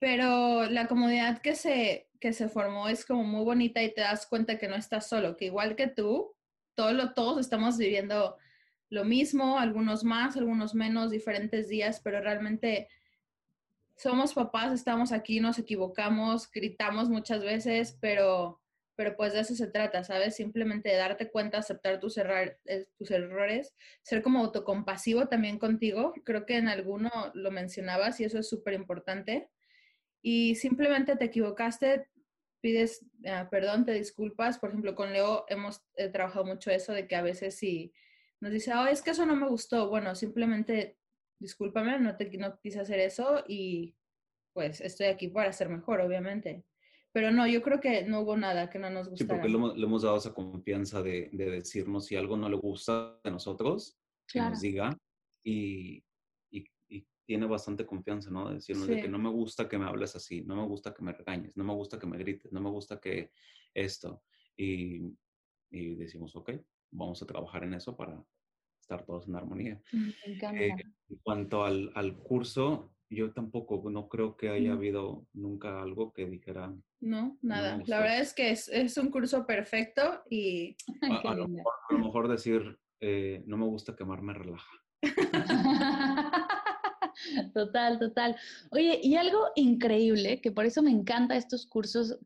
[0.00, 4.26] Pero la comunidad que se, que se formó es como muy bonita y te das
[4.26, 6.34] cuenta que no estás solo, que igual que tú,
[6.74, 8.36] todo todos estamos viviendo
[8.88, 12.88] lo mismo, algunos más, algunos menos, diferentes días, pero realmente
[13.94, 18.58] somos papás, estamos aquí, nos equivocamos, gritamos muchas veces, pero,
[18.96, 20.34] pero pues de eso se trata, ¿sabes?
[20.34, 26.14] Simplemente darte cuenta, aceptar tus, eh, tus errores, ser como autocompasivo también contigo.
[26.24, 29.50] Creo que en alguno lo mencionabas y eso es súper importante.
[30.22, 32.08] Y simplemente te equivocaste,
[32.60, 34.58] pides ah, perdón, te disculpas.
[34.58, 37.92] Por ejemplo, con Leo hemos eh, trabajado mucho eso de que a veces si
[38.40, 40.98] nos dice, oh, es que eso no me gustó, bueno, simplemente
[41.38, 43.94] discúlpame, no, te, no quise hacer eso y
[44.52, 46.64] pues estoy aquí para ser mejor, obviamente.
[47.12, 49.42] Pero no, yo creo que no hubo nada que no nos gustara.
[49.42, 53.18] Sí, porque le, hemos dado esa confianza de, de, decirnos si algo no le gusta
[53.24, 54.96] de nosotros, que nos diga.
[55.44, 56.04] Y,
[57.30, 58.48] tiene bastante confianza, ¿no?
[58.48, 61.04] De decirnos de que no me gusta que me hables así, no me gusta que
[61.04, 63.30] me regañes, no me gusta que me grites, no me gusta que
[63.72, 64.24] esto.
[64.56, 65.16] Y,
[65.70, 66.50] y decimos, ok,
[66.90, 68.20] vamos a trabajar en eso para
[68.80, 69.80] estar todos en armonía.
[69.92, 70.60] Me encanta.
[70.60, 70.74] Eh,
[71.08, 76.26] en cuanto al, al, curso, yo tampoco, no creo que haya habido nunca algo que
[76.26, 76.74] dijera.
[76.98, 77.80] No, nada.
[77.86, 80.76] La verdad es que es, es, un curso perfecto y...
[81.24, 81.46] A, lo,
[81.96, 84.72] mejor, decir, eh, no me gusta quemarme relaja.
[87.54, 88.36] Total, total.
[88.70, 92.18] Oye, y algo increíble, que por eso me encanta estos cursos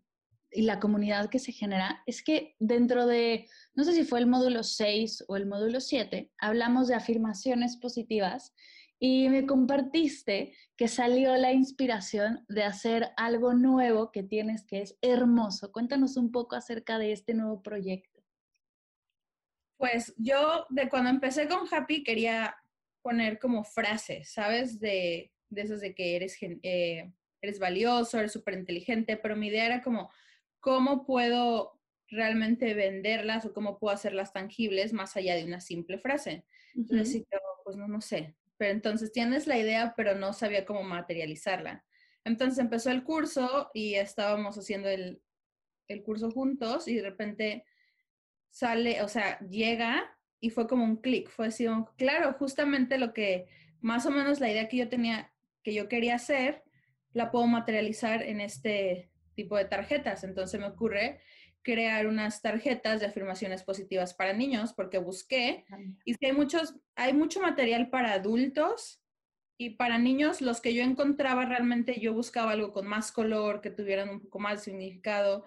[0.51, 4.27] y la comunidad que se genera, es que dentro de no sé si fue el
[4.27, 8.55] módulo 6 o el módulo 7, hablamos de afirmaciones positivas
[9.01, 14.97] y me compartiste que salió la inspiración de hacer algo nuevo que tienes que es
[15.03, 15.73] hermoso.
[15.73, 18.23] Cuéntanos un poco acerca de este nuevo proyecto.
[19.77, 22.57] Pues yo de cuando empecé con Happy quería
[23.05, 24.81] poner como frases, ¿sabes?
[24.81, 27.13] De, de esos de que eres, eh,
[27.43, 30.11] eres valioso, eres súper inteligente, pero mi idea era como,
[30.59, 36.45] ¿cómo puedo realmente venderlas o cómo puedo hacerlas tangibles más allá de una simple frase.
[36.75, 37.25] Entonces,
[37.65, 38.35] pues no, no sé.
[38.57, 41.85] Pero entonces tienes la idea, pero no sabía cómo materializarla.
[42.25, 45.23] Entonces empezó el curso y estábamos haciendo el,
[45.89, 47.65] el curso juntos y de repente
[48.51, 53.47] sale, o sea, llega y fue como un clic, fue así, claro, justamente lo que,
[53.81, 56.63] más o menos la idea que yo tenía, que yo quería hacer,
[57.15, 60.23] la puedo materializar en este tipo de tarjetas.
[60.23, 61.19] Entonces me ocurre
[61.63, 65.65] crear unas tarjetas de afirmaciones positivas para niños porque busqué
[66.05, 69.01] y que hay muchos hay mucho material para adultos
[69.57, 73.71] y para niños los que yo encontraba realmente yo buscaba algo con más color, que
[73.71, 75.47] tuvieran un poco más significado,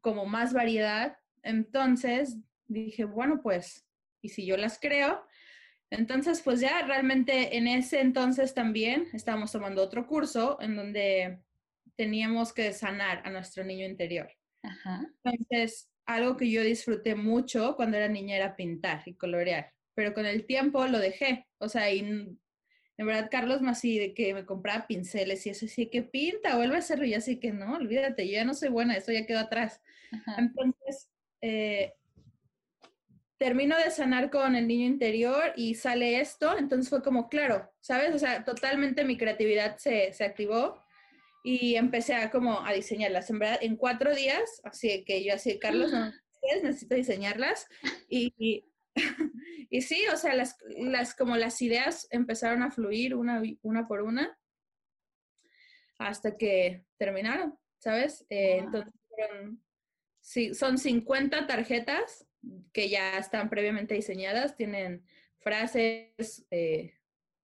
[0.00, 1.18] como más variedad.
[1.42, 3.87] Entonces dije, bueno, pues
[4.20, 5.24] y si yo las creo,
[5.90, 11.40] entonces pues ya realmente en ese entonces también estábamos tomando otro curso en donde
[11.96, 14.30] teníamos que sanar a nuestro niño interior.
[15.24, 20.26] Entonces, algo que yo disfruté mucho cuando era niña era pintar y colorear, pero con
[20.26, 21.46] el tiempo lo dejé.
[21.58, 25.66] O sea, y en verdad Carlos más así de que me compraba pinceles y eso
[25.66, 28.68] así que pinta, vuelve a hacerlo y así que no, olvídate, yo ya no soy
[28.68, 29.80] buena, eso ya quedó atrás.
[30.36, 31.94] Entonces, eh,
[33.38, 38.14] termino de sanar con el niño interior y sale esto, entonces fue como, claro, ¿sabes?
[38.14, 40.82] O sea, totalmente mi creatividad se, se activó
[41.44, 43.30] y empecé a como a diseñarlas.
[43.30, 46.12] En verdad, en cuatro días, así que yo así, Carlos, no,
[46.62, 47.68] necesito diseñarlas.
[48.08, 48.64] Y,
[49.70, 54.02] y, sí, o sea, las, las, como las ideas empezaron a fluir una, una por
[54.02, 54.36] una
[55.98, 58.26] hasta que terminaron, ¿sabes?
[58.30, 58.92] Eh, entonces,
[60.20, 62.27] sí, son 50 tarjetas
[62.72, 65.04] que ya están previamente diseñadas, tienen
[65.38, 66.94] frases, eh,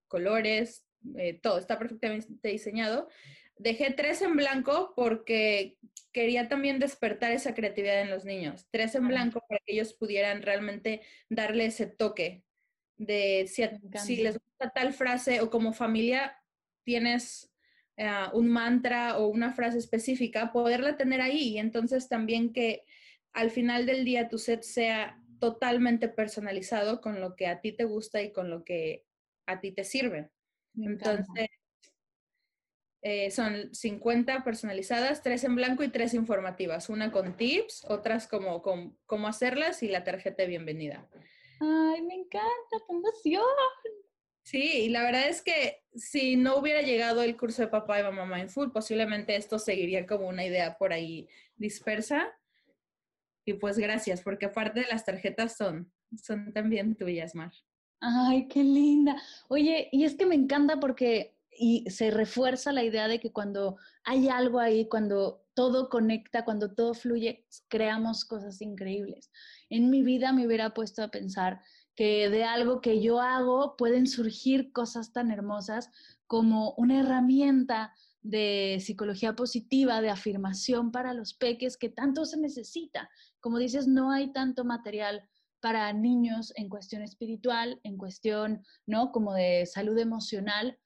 [0.08, 0.86] colores,
[1.16, 3.08] eh, todo está perfectamente diseñado.
[3.56, 5.76] Dejé tres en blanco porque
[6.12, 8.66] quería también despertar esa creatividad en los niños.
[8.70, 12.44] Tres en blanco para que ellos pudieran realmente darle ese toque
[12.96, 13.64] de si,
[13.98, 16.36] si les gusta tal frase o como familia
[16.84, 17.52] tienes
[17.96, 22.82] eh, un mantra o una frase específica, poderla tener ahí y entonces también que
[23.34, 27.84] al final del día tu set sea totalmente personalizado con lo que a ti te
[27.84, 29.04] gusta y con lo que
[29.46, 30.30] a ti te sirve.
[30.76, 31.48] Entonces,
[33.02, 36.88] eh, son 50 personalizadas, tres en blanco y tres informativas.
[36.88, 41.06] Una con tips, otras como con cómo hacerlas y la tarjeta de bienvenida.
[41.60, 43.44] Ay, me encanta, qué emoción.
[44.42, 48.02] Sí, y la verdad es que si no hubiera llegado el curso de papá y
[48.02, 52.34] mamá Mindful, posiblemente esto seguiría como una idea por ahí dispersa.
[53.44, 55.92] Y pues gracias, porque aparte de las tarjetas son,
[56.22, 57.52] son también tuyas, Mar.
[58.00, 59.16] Ay, qué linda.
[59.48, 63.76] Oye, y es que me encanta porque y se refuerza la idea de que cuando
[64.04, 69.30] hay algo ahí, cuando todo conecta, cuando todo fluye, creamos cosas increíbles.
[69.70, 71.60] En mi vida me hubiera puesto a pensar
[71.94, 75.90] que de algo que yo hago pueden surgir cosas tan hermosas
[76.26, 77.94] como una herramienta
[78.24, 83.08] de psicología positiva, de afirmación para los peques que tanto se necesita.
[83.38, 85.28] Como dices, no hay tanto material
[85.60, 89.12] para niños en cuestión espiritual, en cuestión, ¿no?
[89.12, 90.78] Como de salud emocional,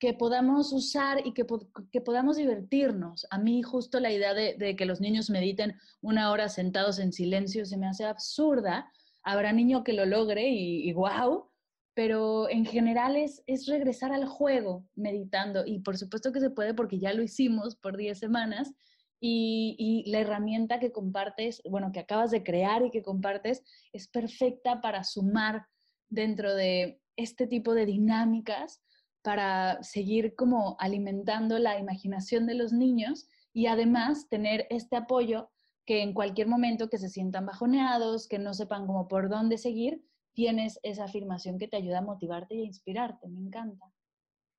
[0.00, 1.46] que podamos usar y que,
[1.92, 3.28] que, podamos divertirnos.
[3.30, 7.64] A mí justo la idea de, que los niños mediten una hora sentados en silencio
[7.64, 8.90] se me hace absurda.
[9.22, 11.51] Habrá niño que lo logre y, y wow,
[11.94, 16.74] pero en general es, es regresar al juego meditando y por supuesto que se puede
[16.74, 18.72] porque ya lo hicimos por 10 semanas
[19.20, 23.62] y, y, la herramienta que compartes, bueno, que acabas de crear y que compartes
[23.92, 25.66] es perfecta para sumar
[26.08, 28.82] dentro de este tipo de dinámicas
[29.22, 35.50] para seguir como alimentando la imaginación de los niños y además tener este apoyo
[35.86, 40.02] que en cualquier momento que se sientan bajoneados, que no sepan cómo por dónde seguir,
[40.34, 43.28] tienes esa afirmación que te ayuda a motivarte y a inspirarte.
[43.28, 43.92] Me encanta.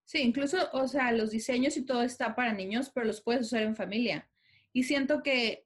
[0.05, 3.63] Sí, incluso, o sea, los diseños y todo está para niños, pero los puedes usar
[3.63, 4.29] en familia.
[4.73, 5.65] Y siento que,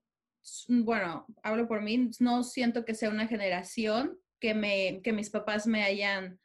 [0.67, 5.65] bueno, hablo por mí, no siento que sea una generación que, me, que mis papás
[5.65, 6.39] me hayan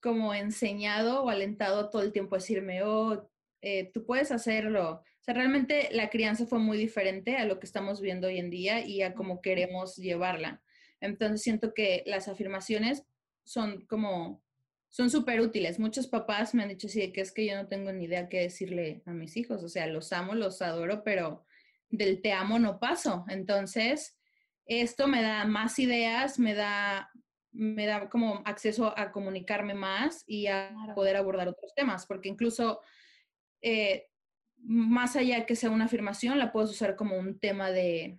[0.00, 3.30] como enseñado o alentado todo el tiempo a decirme, oh,
[3.62, 5.02] eh, tú puedes hacerlo.
[5.02, 8.50] O sea, realmente la crianza fue muy diferente a lo que estamos viendo hoy en
[8.50, 10.62] día y a cómo queremos llevarla.
[11.04, 13.04] Entonces siento que las afirmaciones
[13.44, 14.42] son como,
[14.88, 15.78] son súper útiles.
[15.78, 18.40] Muchos papás me han dicho así que es que yo no tengo ni idea qué
[18.40, 19.62] decirle a mis hijos.
[19.62, 21.44] O sea, los amo, los adoro, pero
[21.90, 23.24] del te amo no paso.
[23.28, 24.18] Entonces,
[24.66, 27.10] esto me da más ideas, me da
[27.54, 32.80] me da como acceso a comunicarme más y a poder abordar otros temas, porque incluso
[33.62, 34.08] eh,
[34.56, 38.18] más allá que sea una afirmación, la puedes usar como un tema de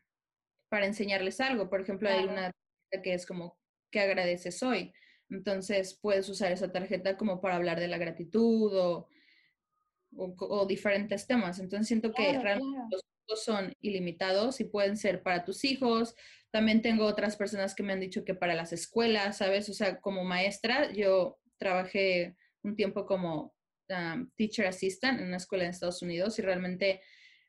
[0.70, 1.70] para enseñarles algo.
[1.70, 2.52] Por ejemplo, hay una
[3.02, 3.58] que es como
[3.92, 4.94] ¿qué agradeces hoy?
[5.30, 9.10] Entonces puedes usar esa tarjeta como para hablar de la gratitud o,
[10.16, 11.60] o, diferentes temas.
[11.60, 16.16] Entonces siento que realmente los los son ilimitados y pueden ser para tus hijos,
[16.52, 19.68] también tengo otras personas que me han dicho que para las escuelas, ¿sabes?
[19.70, 23.54] O sea, como maestra, yo trabajé un tiempo como
[23.90, 27.02] um, teacher assistant en una escuela en Estados Unidos y realmente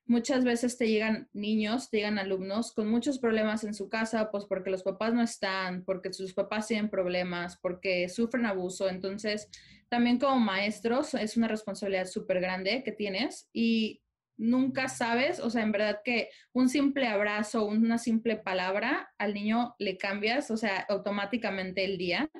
[0.06, 4.44] muchas veces te llegan niños, te llegan alumnos con muchos problemas en su casa, pues
[4.44, 8.88] porque los papás no están, porque sus papás tienen problemas, porque sufren abuso.
[8.88, 9.48] Entonces,
[9.88, 14.02] también como maestros es una responsabilidad súper grande que tienes y
[14.38, 19.74] nunca sabes, o sea, en verdad que un simple abrazo, una simple palabra al niño
[19.78, 22.30] le cambias, o sea, automáticamente el día.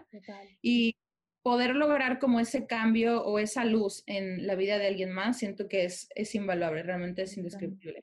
[0.63, 0.97] Y
[1.47, 5.69] poder lograr como ese cambio o esa luz en la vida de alguien más, siento
[5.69, 8.03] que es, es invaluable, realmente es indescriptible.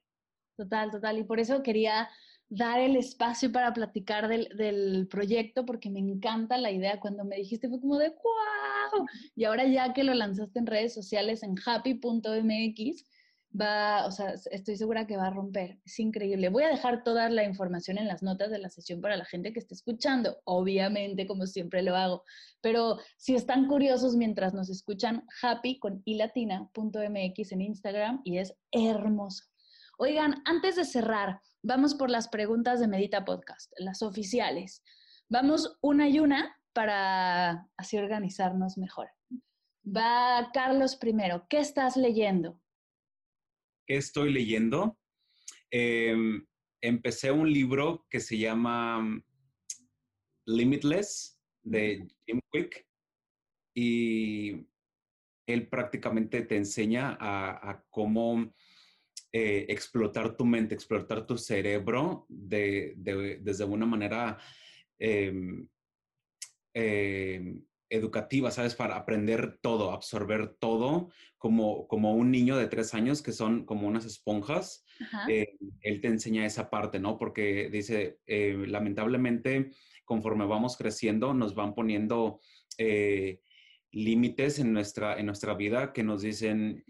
[0.55, 1.17] Total, total.
[1.17, 2.07] Y por eso quería
[2.47, 7.01] dar el espacio para platicar del, del, proyecto, porque me encanta la idea.
[7.01, 9.05] Cuando me dijiste fue como de wow.
[9.35, 13.05] Y ahora ya que lo lanzaste en redes sociales en happy.mx,
[13.59, 15.79] va, o sea, estoy segura que va a romper.
[15.85, 16.49] Es increíble.
[16.49, 19.53] Voy a dejar toda la información en las notas de la sesión para la gente
[19.53, 22.23] que esté escuchando, obviamente, como siempre lo hago.
[22.61, 29.45] Pero si están curiosos mientras nos escuchan, happy con ilatina.mx en Instagram y es hermoso.
[29.97, 34.83] Oigan, antes de cerrar, vamos por las preguntas de Medita Podcast, las oficiales.
[35.29, 39.09] Vamos una y una para así organizarnos mejor.
[39.85, 41.45] Va Carlos primero.
[41.49, 42.59] ¿Qué estás leyendo?
[43.85, 44.97] ¿Qué estoy leyendo?
[45.69, 46.45] Em,
[46.81, 49.21] empecé un libro que se llama
[50.45, 52.85] Limitless de Jim Quick
[53.75, 54.67] y
[55.47, 58.53] él prácticamente te enseña a, cómo
[59.31, 62.93] eh, explotar tu mente, explotar tu cerebro de,
[63.41, 64.37] desde una manera
[64.99, 65.67] em,
[66.73, 68.75] em, educativa, ¿sabes?
[68.75, 73.87] Para aprender todo, absorber todo, como, como un niño de tres años que son como
[73.87, 74.85] unas esponjas.
[75.29, 77.17] Eh, él te enseña esa parte, ¿no?
[77.17, 79.71] Porque dice, eh, lamentablemente,
[80.05, 82.39] conforme vamos creciendo, nos van poniendo
[82.77, 83.39] eh,
[83.91, 86.83] límites en nuestra, en nuestra vida que nos dicen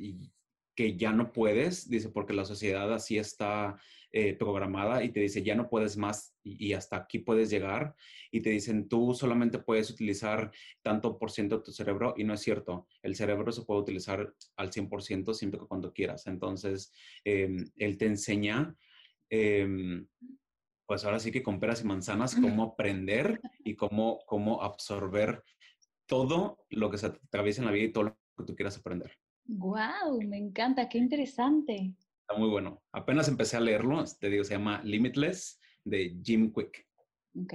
[0.75, 3.77] que ya no puedes, dice, porque la sociedad así está
[4.15, 7.95] eh, programada y te dice, ya no puedes más y, hasta aquí puedes llegar.
[8.29, 10.51] Y te dicen, tú solamente puedes utilizar
[10.83, 12.85] tanto por ciento de tu cerebro y no es cierto.
[13.01, 16.27] El cerebro se puede utilizar al 100% siempre que cuando quieras.
[16.27, 16.93] Entonces,
[17.23, 18.75] em, él te enseña,
[19.31, 20.05] em,
[20.85, 25.43] pues ahora sí que con peras y manzanas, cómo aprender y cómo, cómo absorber
[26.05, 29.11] todo lo que se atraviesa en la vida y todo lo que tú quieras aprender.
[29.45, 31.95] Wow, me encanta, qué interesante.
[32.23, 32.81] Está muy bueno.
[32.93, 36.87] Apenas empecé a leerlo, te digo, se llama Limitless de Jim Quick.
[37.35, 37.53] Ok.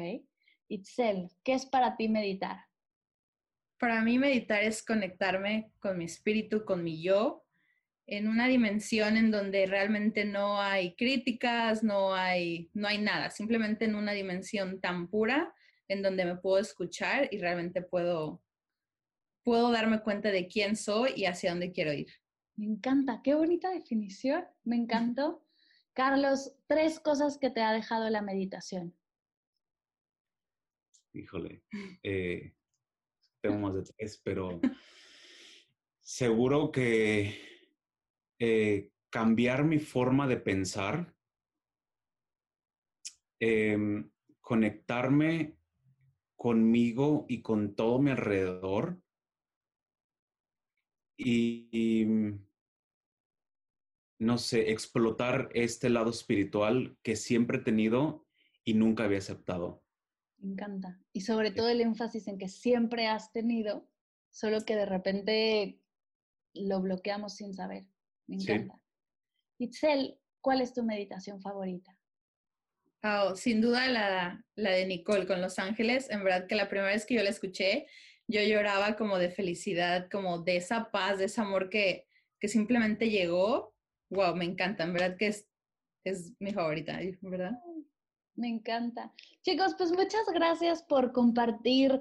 [0.69, 2.67] Itzel, ¿qué es para ti meditar?
[3.79, 7.47] Para mí meditar es conectarme con mi espíritu, con mi yo,
[8.07, 13.87] en una dimensión en donde realmente no hay críticas, no hay, no hay nada, simplemente
[13.87, 15.55] en una dimensión tan pura
[15.89, 18.43] en donde me puedo escuchar y realmente puedo,
[19.43, 22.09] puedo darme cuenta de quién soy y hacia dónde quiero ir.
[22.59, 25.45] Me encanta, qué bonita definición, me encantó.
[25.93, 28.97] Carlos, tres cosas que te ha dejado la meditación.
[31.13, 31.63] Híjole,
[32.03, 32.57] eh,
[33.41, 34.61] tengo más de tres, pero
[36.01, 37.41] seguro que
[38.41, 41.15] eh, cambiar mi forma de pensar,
[43.39, 45.57] em, conectarme
[46.35, 49.01] conmigo y con todo mi alrededor
[51.19, 52.17] y,
[54.19, 58.27] no sé, explotar este lado espiritual que siempre he tenido
[58.65, 59.83] y nunca había aceptado.
[60.39, 61.01] Me encanta.
[61.13, 63.89] Y sobre todo el énfasis en que siempre has tenido,
[64.31, 65.81] solo que de repente
[66.55, 67.87] lo bloqueamos sin saber.
[68.27, 68.81] Me encanta.
[69.59, 71.99] Itzel, ¿cuál es tu meditación favorita?
[73.03, 76.11] Oh, sin duda la, la de Nicole con Los Ángeles.
[76.11, 77.87] En verdad que la primera vez que yo la escuché,
[78.27, 82.07] yo lloraba como de felicidad, como de esa paz, de ese amor que,
[82.41, 83.75] que simplemente llegó.
[84.11, 84.85] Wow, me encanta.
[84.85, 85.47] En verdad que es,
[86.05, 87.53] es mi favorita, ¿verdad?
[88.35, 89.13] Me encanta.
[89.43, 92.01] Chicos, pues muchas gracias por compartir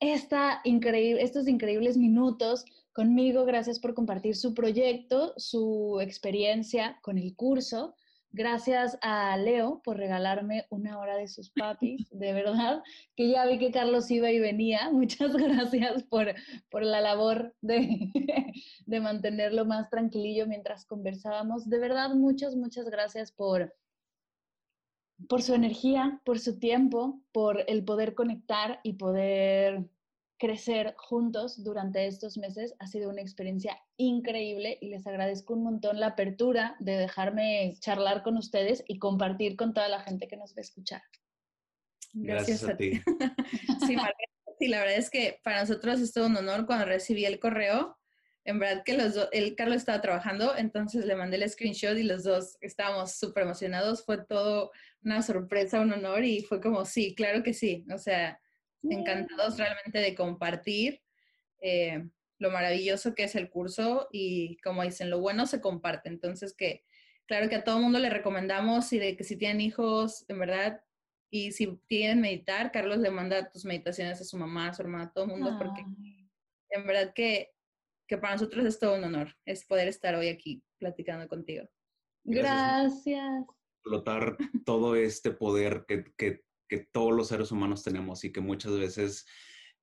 [0.00, 3.44] esta increíble, estos increíbles minutos conmigo.
[3.44, 7.94] Gracias por compartir su proyecto, su experiencia con el curso.
[8.34, 12.82] Gracias a Leo por regalarme una hora de sus papis, de verdad,
[13.14, 14.90] que ya vi que Carlos iba y venía.
[14.92, 16.34] Muchas gracias por,
[16.70, 18.10] por la labor de,
[18.86, 21.68] de mantenerlo más tranquilillo mientras conversábamos.
[21.68, 23.74] De verdad, muchas, muchas gracias por,
[25.28, 29.90] por su energía, por su tiempo, por el poder conectar y poder
[30.42, 32.74] crecer juntos durante estos meses.
[32.80, 38.24] Ha sido una experiencia increíble y les agradezco un montón la apertura de dejarme charlar
[38.24, 41.02] con ustedes y compartir con toda la gente que nos va a escuchar.
[42.12, 43.00] Gracias, a, ti.
[43.86, 43.96] sí,
[44.58, 47.96] sí, la verdad es que para nosotros es todo un honor cuando recibí el correo.
[48.44, 52.02] En verdad que los dos, el Carlos estaba trabajando, entonces le mandé el screenshot y
[52.02, 54.04] los dos estábamos súper emocionados.
[54.04, 54.72] Fue todo
[55.04, 57.86] una sorpresa, un honor y fue como, sí, claro que sí.
[57.94, 58.40] O sea,
[58.82, 61.02] encantados realmente de compartir
[61.60, 62.08] eh,
[62.38, 66.08] lo maravilloso que es el curso y como dicen, lo bueno se comparte.
[66.08, 66.84] Entonces que,
[67.26, 70.82] claro que a todo mundo le recomendamos y de que si tienen hijos, en verdad,
[71.30, 75.04] y si tienen meditar, Carlos le manda tus meditaciones a su mamá, a su hermana,
[75.04, 75.82] a todo el mundo, porque
[76.70, 77.52] en verdad que,
[78.06, 81.66] que para nosotros es todo un honor, es poder estar hoy aquí platicando contigo.
[82.24, 83.46] Gracias.
[83.76, 88.72] Explotar todo este poder que, que que todos los seres humanos tenemos y que muchas
[88.72, 89.26] veces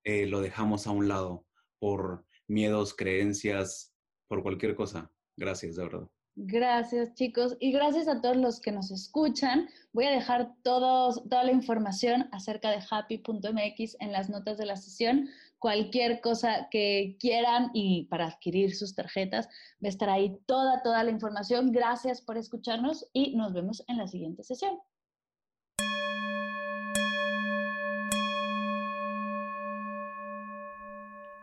[0.04, 1.46] eh, lo dejamos a un lado
[1.78, 3.94] por miedos, creencias,
[4.28, 5.12] por cualquier cosa.
[5.38, 6.10] Gracias, de verdad.
[6.36, 7.56] Gracias, chicos.
[7.60, 9.70] Y gracias a todos los que nos escuchan.
[9.94, 14.76] Voy a dejar todos, toda la información acerca de happy.mx en las notas de la
[14.76, 15.30] sesión.
[15.60, 21.04] Cualquier cosa que quieran y para adquirir sus tarjetas, va a estar ahí toda, toda
[21.04, 21.72] la información.
[21.72, 24.80] Gracias por escucharnos y nos vemos en la siguiente sesión.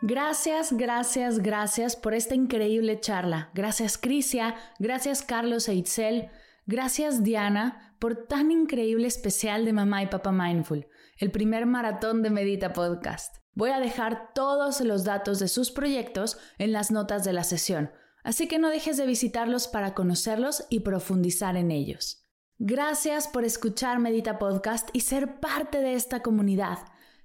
[0.01, 3.49] Gracias, gracias, gracias por esta increíble charla.
[3.55, 6.29] Gracias Crisia, gracias Carlos e Itzel,
[6.67, 10.87] gracias Diana por tan increíble especial de Mamá y Papá Mindful,
[11.17, 13.37] el primer maratón de Medita Podcast.
[13.53, 17.91] Voy a dejar todos los datos de sus proyectos en las notas de la sesión,
[18.23, 22.27] así que no dejes de visitarlos para conocerlos y profundizar en ellos.
[22.59, 26.77] Gracias por escuchar Medita Podcast y ser parte de esta comunidad.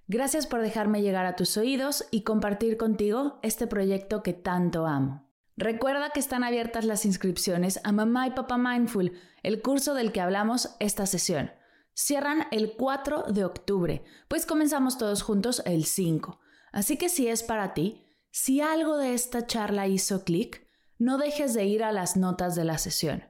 [0.08, 5.28] Gracias por dejarme llegar a tus oídos y compartir contigo este proyecto que tanto amo.
[5.56, 10.20] Recuerda que están abiertas las inscripciones a Mamá y Papá Mindful, el curso del que
[10.20, 11.52] hablamos esta sesión.
[11.94, 16.40] Cierran el 4 de octubre, pues comenzamos todos juntos el 5.
[16.72, 20.66] Así que si es para ti, si algo de esta charla hizo clic,
[20.98, 23.24] no dejes de ir a las notas de la sesión.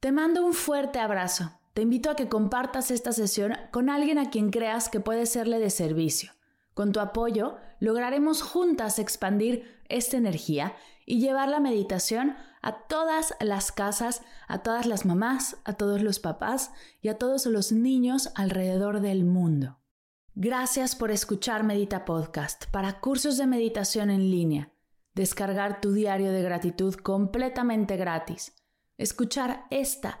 [0.00, 4.30] Te mando un fuerte abrazo te invito a que compartas esta sesión con alguien a
[4.30, 6.32] quien creas que puede serle de servicio.
[6.72, 10.74] Con tu apoyo, lograremos juntas expandir esta energía
[11.04, 16.18] y llevar la meditación a todas las casas, a todas las mamás, a todos los
[16.18, 16.72] papás
[17.02, 19.76] y a todos los niños alrededor del mundo.
[20.34, 24.72] Gracias por escuchar Medita Podcast para cursos de meditación en línea.
[25.12, 28.54] descargar tu diario de gratitud completamente gratis,
[28.96, 30.20] escuchar esta